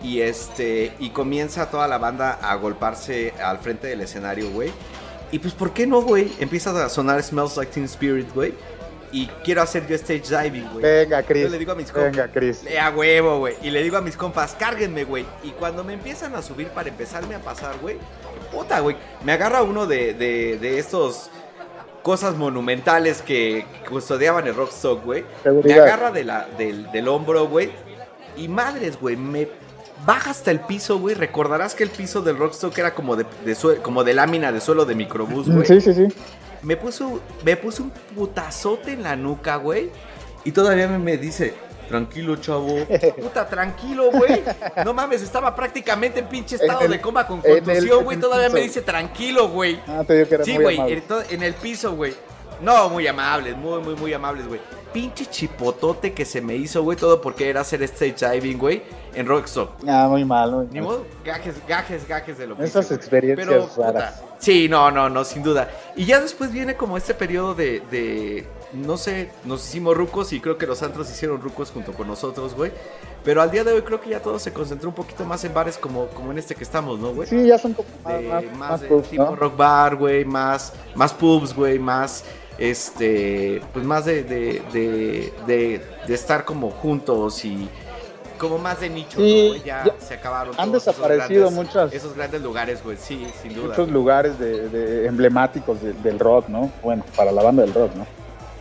[0.04, 4.72] Y este y comienza toda la banda a golparse al frente del escenario, güey.
[5.32, 6.34] Y pues ¿por qué no, güey?
[6.40, 8.54] Empieza a sonar Smells Like Teen Spirit, güey.
[9.12, 10.84] Y quiero hacer yo stage diving, güey.
[10.84, 11.44] Venga, Chris.
[11.44, 12.12] Yo le digo a mis compas.
[12.12, 12.62] Venga, Chris.
[12.80, 13.56] A huevo, güey.
[13.62, 15.26] Y le digo a mis compas, cárguenme, güey.
[15.44, 17.98] Y cuando me empiezan a subir para empezarme a pasar, güey,
[18.52, 18.96] puta, güey.
[19.24, 21.30] Me agarra uno de, de, de estos
[22.04, 25.26] cosas monumentales que custodiaban el Rockstock, güey.
[25.64, 27.72] Me agarra de la, del, del hombro, güey.
[28.38, 29.50] Y madres, güey, me
[30.06, 31.16] baja hasta el piso, güey.
[31.16, 34.86] Recordarás que el piso del Rockstock era como de, de como de lámina de suelo
[34.86, 35.66] de microbús, güey.
[35.66, 36.08] Sí, sí, sí.
[36.62, 39.90] Me puso, me puso un putazote en la nuca, güey.
[40.44, 41.54] Y todavía me, me dice,
[41.88, 42.86] tranquilo, chavo.
[43.22, 44.44] Puta, tranquilo, güey.
[44.86, 48.18] No mames, estaba prácticamente en pinche estado En el- de coma con contusión, güey.
[48.18, 49.80] Todavía me dice, tranquilo, güey.
[49.88, 52.14] Ah, te digo que era Sí, güey, en, en el piso, güey.
[52.62, 54.60] No, muy amables, muy, muy, muy amables, güey.
[54.94, 58.82] Pinche chipotote que se me hizo, güey, todo porque era hacer stage diving, güey,
[59.14, 59.72] en Rockstock.
[59.88, 64.22] Ah, muy mal, muy Ni modo, gajes, gajes, gajes de lo que Esas experiencias raras.
[64.40, 65.70] Sí, no, no, no, sin duda.
[65.96, 70.40] Y ya después viene como este periodo de, de, no sé, nos hicimos rucos y
[70.40, 72.72] creo que los antros hicieron rucos junto con nosotros, güey.
[73.24, 75.54] Pero al día de hoy creo que ya todo se concentró un poquito más en
[75.54, 77.28] bares como, como en este que estamos, ¿no, güey?
[77.28, 79.36] Sí, ya son como más, de- más, más, más de pubs, tipo ¿no?
[79.36, 82.24] rock bar, güey, más, más pubs, güey, más,
[82.60, 87.70] este, pues más de, de, de, de, de estar como juntos y
[88.38, 89.66] como más de nicho, Sí, ¿no?
[89.66, 93.28] Ya, ya se acabaron han todos esos desaparecido grandes- muchas- Esos grandes lugares, güey, sí,
[93.42, 93.70] sin duda.
[93.70, 96.72] Muchos lugares de, de emblemáticos de- del rock, ¿no?
[96.82, 98.06] Bueno, para la banda del rock, ¿no?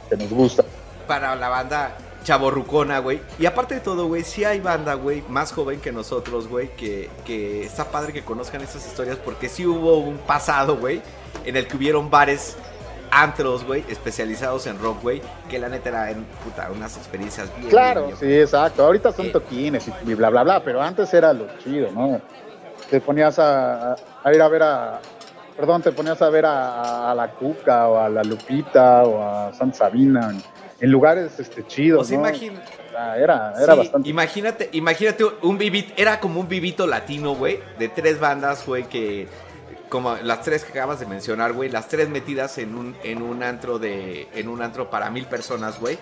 [0.08, 0.64] Que nos gusta.
[1.06, 3.20] para la banda chaborrucona, güey.
[3.38, 7.08] Y aparte de todo, güey, sí hay banda, güey, más joven que nosotros, güey, que,
[7.24, 11.00] que está padre que conozcan estas historias porque sí hubo un pasado, güey,
[11.44, 12.56] en el que hubieron bares
[13.10, 18.06] antros, güey, especializados en rock, güey, que la neta eran, puta, unas experiencias bien, Claro,
[18.06, 18.84] bien, sí, exacto.
[18.84, 19.30] Ahorita son Eh.
[19.30, 22.20] toquines y bla, bla, bla, pero antes era lo chido, ¿no?
[22.90, 23.92] Te ponías a,
[24.24, 25.00] a ir a ver a...
[25.56, 29.52] Perdón, te ponías a ver a, a la Cuca o a la Lupita o a
[29.52, 30.32] San Sabina
[30.80, 32.28] en, lugares este, chidos, sea, ¿no?
[32.28, 32.62] imagina-
[33.16, 34.08] era, era Sí, bastante...
[34.08, 39.26] Imagínate, imagínate un vivito, era como un vivito latino, güey, de tres bandas, güey, que
[39.88, 43.42] como las tres que acabas de mencionar, güey, las tres metidas en un en un
[43.42, 45.98] antro de en un antro para mil personas, güey.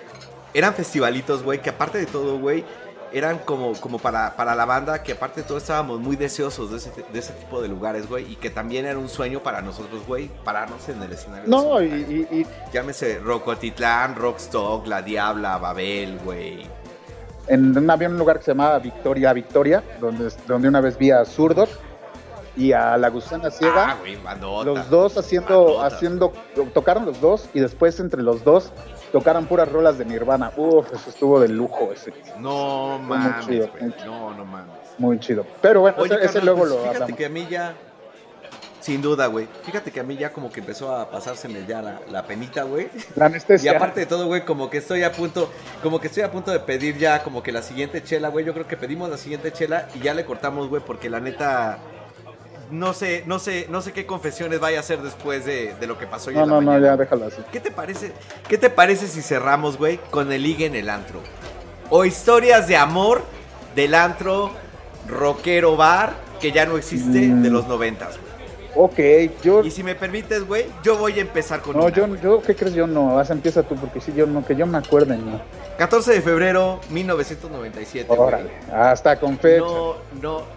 [0.54, 2.64] Eran festivalitos, güey, que aparte de todo, güey,
[3.12, 6.78] eran como, como para, para la banda, que aparte de todo estábamos muy deseosos de
[6.78, 10.06] ese, de ese tipo de lugares, güey, y que también era un sueño para nosotros,
[10.06, 11.44] güey, pararnos en el escenario.
[11.46, 11.86] No, y,
[12.30, 16.66] y- y Llámese Rocotitlán, Rockstock, La Diabla, Babel, güey.
[17.48, 21.24] en, había un lugar que se llamaba Victoria Victoria, donde, donde una vez vi a
[21.24, 21.68] Zurdok
[22.56, 23.90] y a La Gusana Ciega.
[23.90, 24.64] Ah, güey, bandota.
[24.70, 26.32] los dos haciendo, haciendo,
[26.74, 28.72] tocaron los dos y después entre los dos
[29.12, 30.52] tocaron puras rolas de Nirvana.
[30.56, 33.82] Uf, eso estuvo de lujo ese, No mames, chido, güey.
[33.84, 34.06] muy chido.
[34.06, 34.74] No, no mames.
[34.98, 35.46] muy chido.
[35.60, 37.16] Pero bueno, Oye, ese, luego pues, lo fíjate hablamos.
[37.18, 37.74] que a mí ya...
[38.80, 39.48] Sin duda, güey.
[39.64, 42.88] Fíjate que a mí ya como que empezó a pasárseme ya la, la penita, güey.
[43.16, 43.72] La Y anestesia.
[43.72, 45.50] aparte de todo, güey, como que estoy a punto,
[45.82, 48.44] como que estoy a punto de pedir ya como que la siguiente chela, güey.
[48.44, 51.78] Yo creo que pedimos la siguiente chela y ya le cortamos, güey, porque la neta
[52.70, 55.98] no sé, no sé, no sé qué confesiones vaya a hacer después de, de lo
[55.98, 57.36] que pasó hoy no, en la no, no, ya déjalo así.
[57.52, 58.12] ¿Qué te parece?
[58.48, 61.20] ¿Qué te parece si cerramos, güey, con el ligue en el antro?
[61.90, 63.22] O historias de amor
[63.74, 64.50] del antro
[65.08, 67.42] rockero bar que ya no existe Mm.
[67.42, 68.26] de los noventas, güey.
[68.78, 72.14] Ok, yo, Y si me permites, güey, yo voy a empezar con no, una, yo,
[72.16, 72.74] yo, ¿qué crees?
[72.74, 75.40] Yo no, vas, empieza tú, porque sí, yo no, que yo me acuerde, no.
[75.78, 78.20] 14 de febrero 1997, güey.
[78.20, 79.64] Órale, hasta con fecha.
[79.64, 80.55] No, no.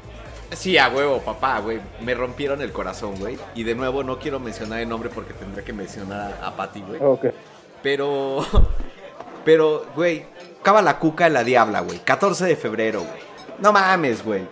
[0.51, 1.79] Sí, a huevo, papá, güey.
[2.01, 3.37] Me rompieron el corazón, güey.
[3.55, 6.81] Y de nuevo no quiero mencionar el nombre porque tendré que mencionar a, a Patty,
[6.81, 6.99] güey.
[7.01, 7.25] Ok.
[7.83, 8.45] Pero,
[9.45, 10.25] pero, güey,
[10.59, 11.99] acaba la cuca en la diabla, güey.
[11.99, 13.21] 14 de febrero, güey.
[13.59, 14.47] No mames, güey.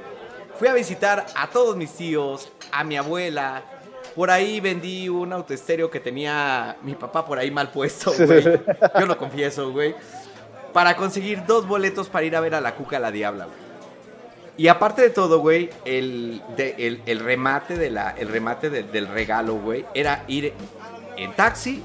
[0.58, 3.64] Fui a visitar a todos mis tíos, a mi abuela.
[4.16, 8.44] Por ahí vendí un autoestéreo que tenía mi papá por ahí mal puesto, güey.
[9.00, 9.96] Yo lo confieso, güey.
[10.74, 13.67] Para conseguir dos boletos para ir a ver a la cuca a la diabla, güey.
[14.58, 18.84] Y aparte de todo, güey, el, de- el, el remate, de la, el remate de-
[18.84, 20.54] del regalo, güey, era ir
[21.16, 21.84] en taxi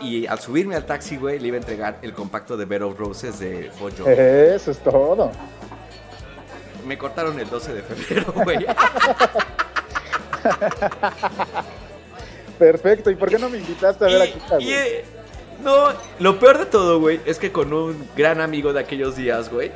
[0.00, 2.96] y al subirme al taxi, güey, le iba a entregar el compacto de Bed of
[2.98, 4.12] Roses de Bon Jovi.
[4.16, 5.32] Eso es todo.
[6.86, 8.64] Me cortaron el 12 de febrero, güey.
[12.58, 13.10] Perfecto.
[13.10, 14.74] ¿Y por qué no me invitaste a ver a Y- Kika, y, güey?
[14.76, 15.04] eh,
[15.62, 15.88] no,
[16.20, 19.72] lo peor de todo, güey, es que con un gran amigo de aquellos días, güey,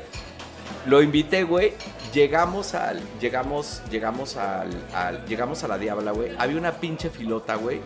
[0.87, 1.73] lo invité, güey.
[2.13, 6.33] Llegamos al, llegamos, llegamos al, al- llegamos a la Diabla, güey.
[6.39, 7.81] Había una pinche filota, güey.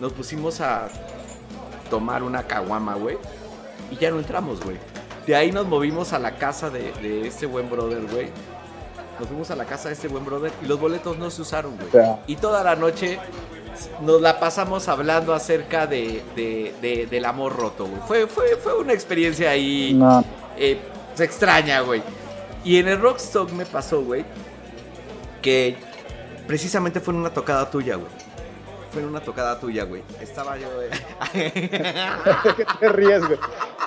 [0.00, 0.88] Nos pusimos a
[1.90, 3.18] tomar una caguama, güey.
[3.90, 4.76] Y ya no entramos, güey.
[5.26, 8.28] De ahí nos movimos a la casa de, de este buen brother, güey.
[9.18, 11.76] Nos fuimos a la casa de este buen brother y los boletos no se usaron,
[11.76, 11.88] güey.
[12.26, 13.18] Y toda la noche
[14.02, 18.00] nos la pasamos hablando acerca de, de- de- del amor roto, güey.
[18.06, 20.24] Fue, fue, fue una experiencia ahí No,
[20.56, 20.78] eh,
[21.14, 22.02] se extraña, güey.
[22.64, 24.24] Y en el Rockstock me pasó, güey,
[25.42, 25.76] que
[26.46, 28.08] precisamente fue en una tocada tuya, güey.
[28.92, 30.02] Fue en una tocada tuya, güey.
[30.20, 30.88] Estaba yo, güey.
[32.56, 33.38] ¿qué te ríes, güey?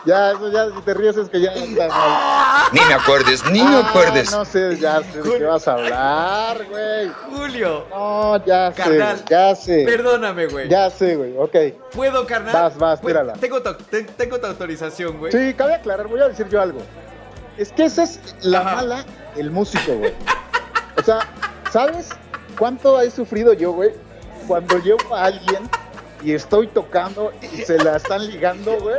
[0.05, 2.69] Ya, eso ya, si te ríes es que ya está mal.
[2.71, 4.31] Ni me acuerdes, ni me Ah, acuerdes.
[4.31, 7.09] no sé, ya sé de qué vas a hablar, güey.
[7.29, 9.83] Julio, No, ya sé, Carnal, güey, ya sé.
[9.85, 10.69] perdóname, güey.
[10.69, 11.55] Ya sé, güey, ok.
[11.93, 12.53] ¿Puedo, carnal?
[12.53, 13.33] Vas, vas, tírala.
[13.33, 15.31] Tengo tu, te- tengo tu autorización, güey.
[15.31, 16.79] Sí, cabe aclarar, voy a decir yo algo.
[17.57, 18.75] Es que esa es la Ajá.
[18.75, 20.13] mala del músico, güey.
[20.97, 21.19] O sea,
[21.71, 22.09] ¿sabes
[22.57, 23.91] cuánto he sufrido yo, güey?
[24.47, 25.69] Cuando llevo a alguien
[26.23, 28.97] y estoy tocando y se la están ligando, güey.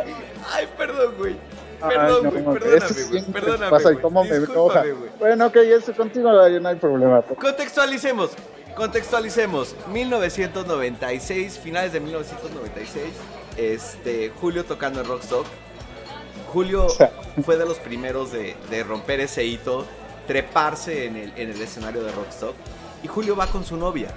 [0.53, 1.37] Ay, perdón, güey.
[1.81, 3.25] Perdón, güey, no, perdóname, güey.
[3.33, 4.03] Perdóname, pasa y güey.
[4.03, 4.85] cómo me enoja.
[5.19, 7.23] Bueno, ok, eso contigo no hay problema.
[7.23, 8.31] Contextualicemos.
[8.77, 9.75] Contextualicemos.
[9.89, 13.05] 1996, finales de 1996.
[13.57, 15.47] Este, Julio tocando en Rockstock.
[16.53, 16.87] Julio
[17.45, 19.87] fue de los primeros de, de romper ese hito,
[20.27, 22.55] treparse en el, en el escenario de Rockstock.
[23.03, 24.09] Y Julio va con su novia.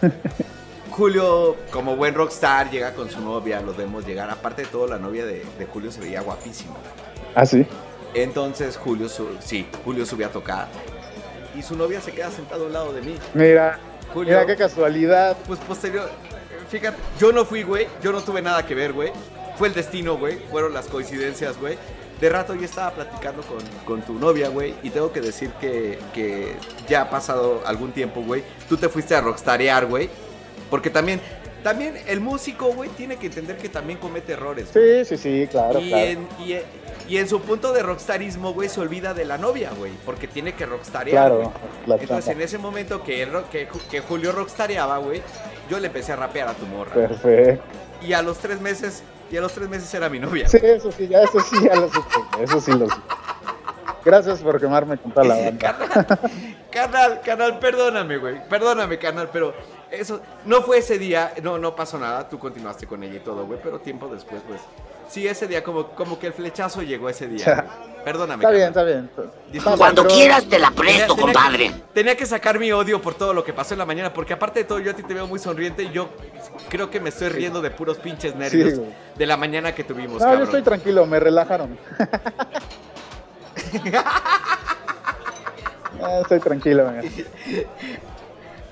[0.90, 4.30] Julio, como buen rockstar, llega con su novia, los vemos llegar.
[4.30, 6.74] Aparte de todo, la novia de, de Julio se veía guapísima.
[7.34, 7.64] Ah, sí.
[8.14, 10.66] Entonces Julio, su- sí, Julio subió a tocar.
[11.56, 13.14] Y su novia se queda sentada a un lado de mí.
[13.34, 13.78] Mira,
[14.12, 15.36] Julio, mira qué casualidad.
[15.46, 16.08] pues posterior,
[16.68, 19.12] fíjate, yo no fui, güey, yo no tuve nada que ver, güey.
[19.58, 21.76] Fue el destino, güey, fueron las coincidencias, güey.
[22.20, 25.98] De rato yo estaba platicando con, con tu novia, güey, y tengo que decir que,
[26.14, 26.54] que
[26.88, 28.42] ya ha pasado algún tiempo, güey.
[28.68, 30.08] Tú te fuiste a rockstarear, güey.
[30.70, 31.20] Porque también,
[31.62, 34.68] también el músico, güey, tiene que entender que también comete errores.
[34.72, 35.04] güey.
[35.04, 36.04] Sí, sí, sí, claro, y, claro.
[36.04, 36.62] En, y, en-
[37.08, 40.52] y en su punto de rockstarismo, güey, se olvida de la novia, güey, porque tiene
[40.54, 41.28] que rockstarear.
[41.28, 41.52] Claro,
[41.86, 45.22] la Entonces, en ese momento que, ro- que, que Julio rockstareaba, güey,
[45.70, 46.92] yo le empecé a rapear a tu morra.
[46.92, 47.62] Perfecto.
[48.02, 50.48] Y a los tres meses, y a los tres meses era mi novia.
[50.48, 52.42] Sí, eso sí, ya, eso sí, ya lo supe.
[52.42, 53.14] Eso sí lo supe.
[54.04, 56.18] Gracias por quemarme con toda la banda.
[56.70, 58.48] Carnal, carnal, perdóname, güey.
[58.48, 59.54] Perdóname, carnal, pero
[59.90, 62.28] eso no fue ese día, no, no pasó nada.
[62.28, 64.60] Tú continuaste con ella y todo, güey, pero tiempo después, pues.
[65.08, 67.44] Sí, ese día, como, como que el flechazo llegó ese día.
[67.66, 67.98] güey.
[68.04, 68.42] Perdóname.
[68.44, 69.10] Está bien, está bien.
[69.52, 69.76] Disculpa.
[69.78, 71.72] Cuando pero- quieras te la Tenía- presto, tenía que- compadre.
[71.92, 74.60] tenía que sacar mi odio por todo lo que pasó en la mañana, porque aparte
[74.60, 76.08] de todo, yo a ti te veo muy sonriente y yo
[76.68, 78.80] creo que me estoy riendo de puros pinches nervios
[79.16, 80.38] de la mañana que tuvimos, No, cabrón.
[80.38, 81.76] yo estoy tranquilo, me relajaron.
[86.00, 87.02] Ah, estoy tranquilo, mira.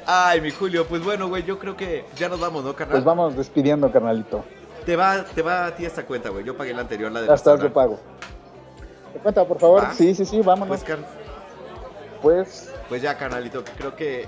[0.07, 2.93] Ay, mi Julio, pues bueno, güey, yo creo que ya nos vamos, ¿no, carnal?
[2.93, 4.45] Pues vamos despidiendo, carnalito.
[4.87, 6.45] Te va, te va a ti esta cuenta, güey.
[6.45, 7.99] Yo pagué la anterior, la de estás, yo pago.
[9.13, 9.83] ¿Te cuenta, por favor?
[9.83, 9.93] Va.
[9.93, 10.69] Sí, sí, sí, vámonos.
[10.69, 11.07] Pues, car-
[12.23, 14.27] Pues, pues ya, carnalito, creo que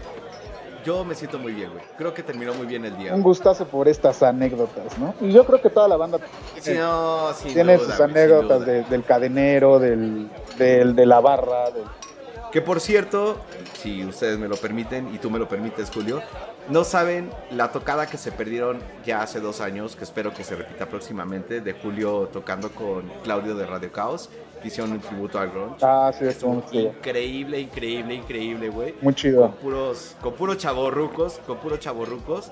[0.85, 1.83] yo me siento muy bien, güey.
[1.97, 3.15] Creo que terminó muy bien el día.
[3.15, 5.15] un gustazo por estas anécdotas, ¿no?
[5.21, 6.19] Y yo creo que toda la banda
[6.57, 10.29] Sí, tiene, no, tiene duda, sus anécdotas de- del cadenero, del,
[10.59, 11.85] del, de la barra, del,
[12.53, 13.36] Que por cierto,
[13.74, 16.22] si ustedes me lo permiten y tú me lo permites, Julio,
[16.70, 20.57] no saben la tocada que se perdieron ya hace dos años, que espero que se
[20.57, 24.30] repita próximamente, de Julio tocando con Claudio de Radio Caos,
[24.62, 25.76] que hicieron un tributo al grunge.
[25.82, 26.88] Ah, sí, muy chido.
[26.88, 28.92] increíble, increíble, increíble, güey.
[28.94, 29.51] Muy Con chido.
[29.62, 32.51] puros, con puros chavorrucos, con puros chavorrucos.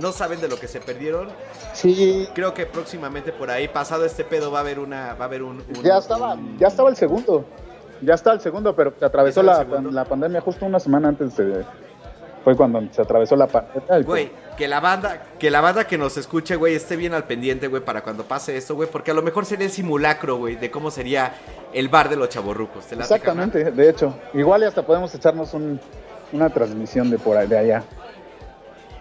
[0.00, 1.28] No saben de lo que se perdieron.
[1.72, 5.28] Sí, Creo que próximamente por ahí, pasado este pedo, va a haber una, va a
[5.28, 7.44] haber un, un- ya estaba, un- ya estaba el segundo.
[8.00, 11.64] Ya está el segundo, pero se atravesó ¿Ya la, pandemia justo una semana antes de...
[12.44, 13.82] Fue cuando se atravesó la pandemia.
[13.86, 17.24] pues, Güey, que la banda, que la banda que nos escuche, güey, esté bien al
[17.24, 20.56] pendiente, güey, para cuando pase esto, güey, porque a lo mejor sería el simulacro, güey,
[20.56, 21.32] de cómo sería
[21.72, 22.84] el bar de los chavorrucos.
[22.84, 24.14] ¿Te late, Exactamente, de hecho.
[24.34, 25.80] Igual y hasta podemos echarnos un-
[26.32, 27.82] una transmisión de por ahí, de allá.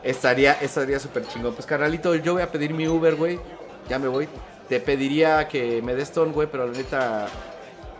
[0.04, 1.54] Estaría, estaría súper chingón.
[1.54, 3.40] Pues, carnalito, yo voy a pedir mi Uber, güey.
[3.90, 4.28] Ya me voy.
[4.70, 7.28] Te pediría que me des ton, güey, pero la neta,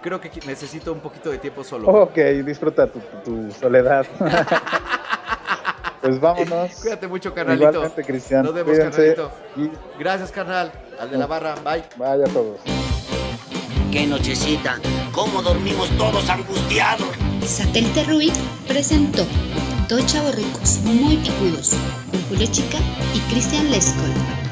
[0.04, 1.88] creo que necesito un poquito de tiempo solo.
[1.88, 4.06] Ok, disfruta tu, tu soledad.
[6.02, 6.72] pues vámonos.
[6.82, 7.70] Cuídate mucho, carnalito.
[7.70, 8.44] Igualmente, Cristian.
[8.44, 9.16] Nos vemos, Cuídense.
[9.16, 9.32] carnalito.
[9.58, 10.72] Y Gracias, carnal.
[11.00, 11.56] Al de la barra.
[11.64, 11.84] Bye.
[11.98, 12.60] vaya a todos.
[13.92, 14.80] Qué nochecita.
[15.12, 17.08] ¿Cómo dormimos todos angustiados?
[17.46, 18.34] Satélite Rubik
[18.68, 19.26] presentó
[19.90, 21.76] Dos Chavos Ricos Muy Picudos
[22.10, 22.78] con Julio Chica
[23.14, 24.43] y Cristian Lescol.